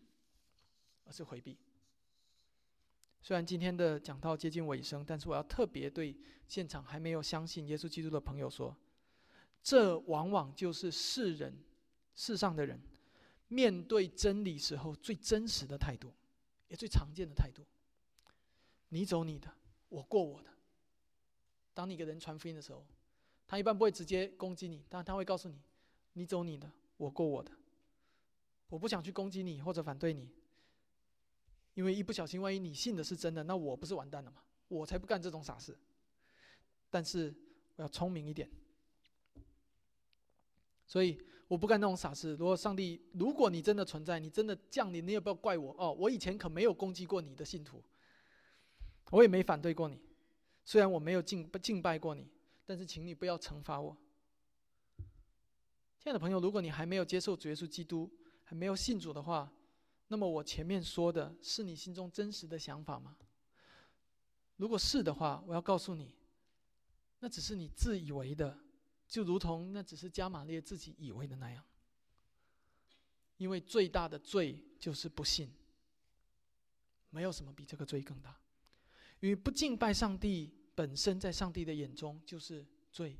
[1.04, 1.58] 而是回避。
[3.24, 6.14] 虽然今天的讲道接近尾声，但是我要特别对
[6.46, 8.76] 现场还没有相信耶稣基督的朋友说：
[9.62, 11.56] 这往往就是世人、
[12.14, 12.78] 世上的人
[13.48, 16.12] 面对真理时候最真实的态度，
[16.68, 17.64] 也最常见的态度。
[18.90, 19.50] 你走你的，
[19.88, 20.50] 我过我的。
[21.72, 22.84] 当你给人传福音的时候，
[23.46, 25.58] 他一般不会直接攻击你，但他会告诉你
[26.12, 27.50] ：“你走你的，我过我的。
[28.68, 30.28] 我不想去攻击你或者反对你，
[31.74, 34.42] 因为一不小心，万一你信的是真的，那我不是完蛋了吗？
[34.68, 35.76] 我才不干这种傻事。
[36.90, 37.34] 但是
[37.76, 38.48] 我要聪明一点，
[40.86, 42.36] 所以我不干那种傻事。
[42.36, 45.92] 如果上帝，如果你真的存在，你真的降临，你也不要怪我哦。
[45.92, 47.82] 我以前可没有攻击过你的信徒，
[49.10, 50.00] 我也没反对过你。”
[50.66, 52.26] 虽然我没有敬敬拜过你，
[52.64, 53.94] 但是请你不要惩罚我。
[55.98, 58.10] 亲爱的朋友，如果你还没有接受主耶稣基督，
[58.44, 59.52] 还没有信主的话，
[60.08, 63.16] 那么我前面说的是你心中真实的想法吗？
[64.56, 66.14] 如果是的话，我要告诉你，
[67.20, 68.58] 那只是你自以为的，
[69.08, 71.64] 就如同那只是加玛列自己以为的那样。
[73.38, 75.52] 因为最大的罪就是不信，
[77.10, 78.38] 没有什么比这个罪更大。
[79.20, 83.18] 因为不敬拜上帝本身，在上帝的眼中就是罪。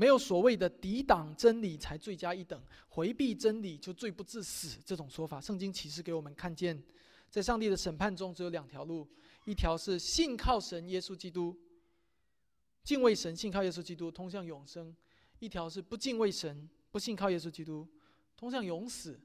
[0.00, 5.40] 没有所谓的抵挡真理才罪加一等，回避真理就罪不至死这种说法。
[5.40, 6.80] 圣经启示给我们看见，
[7.28, 9.04] 在上帝的审判中只有两条路：
[9.44, 11.58] 一条是信靠神耶稣基督，
[12.84, 14.94] 敬畏神，信靠耶稣基督，通向永生；
[15.40, 17.84] 一条是不敬畏神，不信靠耶稣基督，
[18.36, 19.18] 通向永死。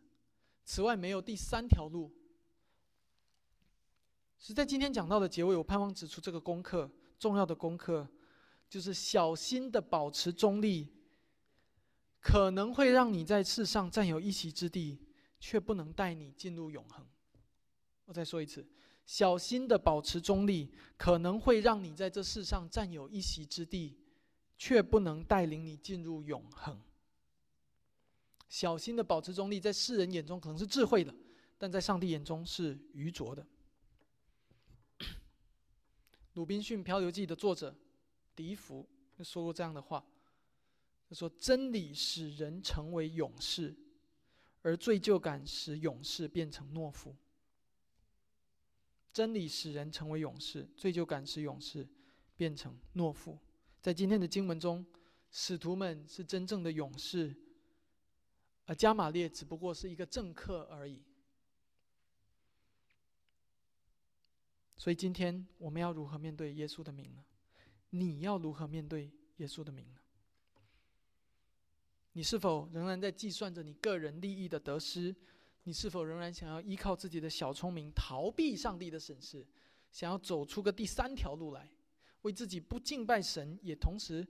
[0.65, 2.11] 此外，没有第三条路。
[4.39, 8.09] 是在今天讲到的结尾，我盼望指出这个功课重要的功课，
[8.73, 10.91] 就是小心的保持中立，
[12.19, 14.99] 可能会让你在世上占有一席之地，
[15.39, 17.05] 却不能带你进入永恒。
[18.05, 18.67] 我再说一次，
[19.05, 23.95] 小心的保持中立，可能会让你在这世上占有一席之地，
[24.57, 26.81] 却不能带领你进入永恒。
[28.49, 31.13] 小心的保持中立，在世人眼中可能是智慧的，
[31.59, 33.45] 但在上帝眼中是愚拙的。
[36.33, 37.75] 《鲁滨逊漂流记》的作者
[38.35, 38.87] 笛福
[39.23, 40.05] 说过这样的话
[41.07, 43.75] ：“他说，真理使人成为勇士，
[44.61, 47.15] 而罪疚感使勇士变成懦夫。
[49.13, 51.87] 真理使人成为勇士，罪疚感使勇士
[52.35, 53.37] 变成懦夫。
[53.79, 54.85] 在今天的经文中，
[55.29, 57.35] 使徒们是真正的勇士，
[58.65, 61.03] 而加玛列只不过是一个政客而已。
[64.77, 67.23] 所以，今天我们要如何面对耶稣的名呢？
[67.95, 69.99] 你要如何面对耶稣的名呢？
[72.13, 75.15] 你是否仍然在计算着你个人利益的得失？
[75.63, 79.47] 你是否仍然想要依靠自己的小聪明逃避上帝的审视，
[79.91, 81.69] 想要走出个第三条路来，
[82.23, 84.27] 为自己不敬拜神，也同时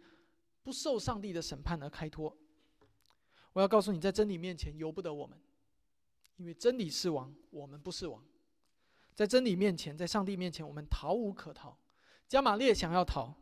[0.61, 2.38] 不受上帝的审判而开脱？
[3.53, 5.39] 我要告诉你，在真理面前由不得我们，
[6.36, 8.22] 因为真理是王，我们不是王。
[9.16, 11.78] 在真理面前，在上帝面前，我们逃无可逃。
[12.28, 13.36] 加玛列想要逃，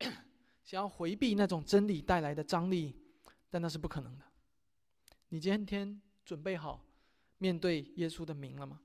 [0.64, 2.94] 想要回避那种真理带来的张力，
[3.48, 4.24] 但那是不可能的。
[5.28, 6.84] 你今天准备好？
[7.38, 8.80] 面对耶稣的名了吗？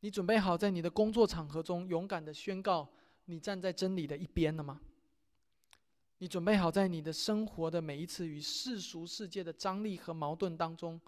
[0.00, 2.86] 你准备好在你的工作场合中勇敢的宣告
[3.24, 4.80] 你站在真理的一边了吗？
[6.18, 11.00] 你准备好在你的生活的每一次与世俗世界的张力和矛盾当中，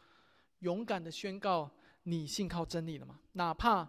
[0.60, 1.70] 勇敢的宣告
[2.04, 3.20] 你信靠真理了吗？
[3.32, 3.86] 哪怕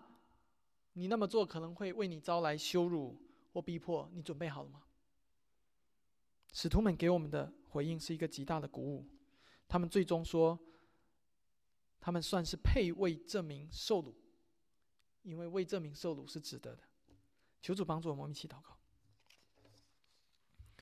[0.94, 3.18] 你那么做可能会为你招来羞辱
[3.58, 4.84] 或逼迫，你准备好了吗？
[6.54, 9.04] 使徒们给我们的回应是一个极大的鼓舞，
[9.68, 10.60] 他们最终说。
[12.00, 14.16] 他们算是配为这名受辱，
[15.24, 16.84] 因为为这名受辱是值得的。
[17.60, 18.77] 求主帮助我们，一起祷告。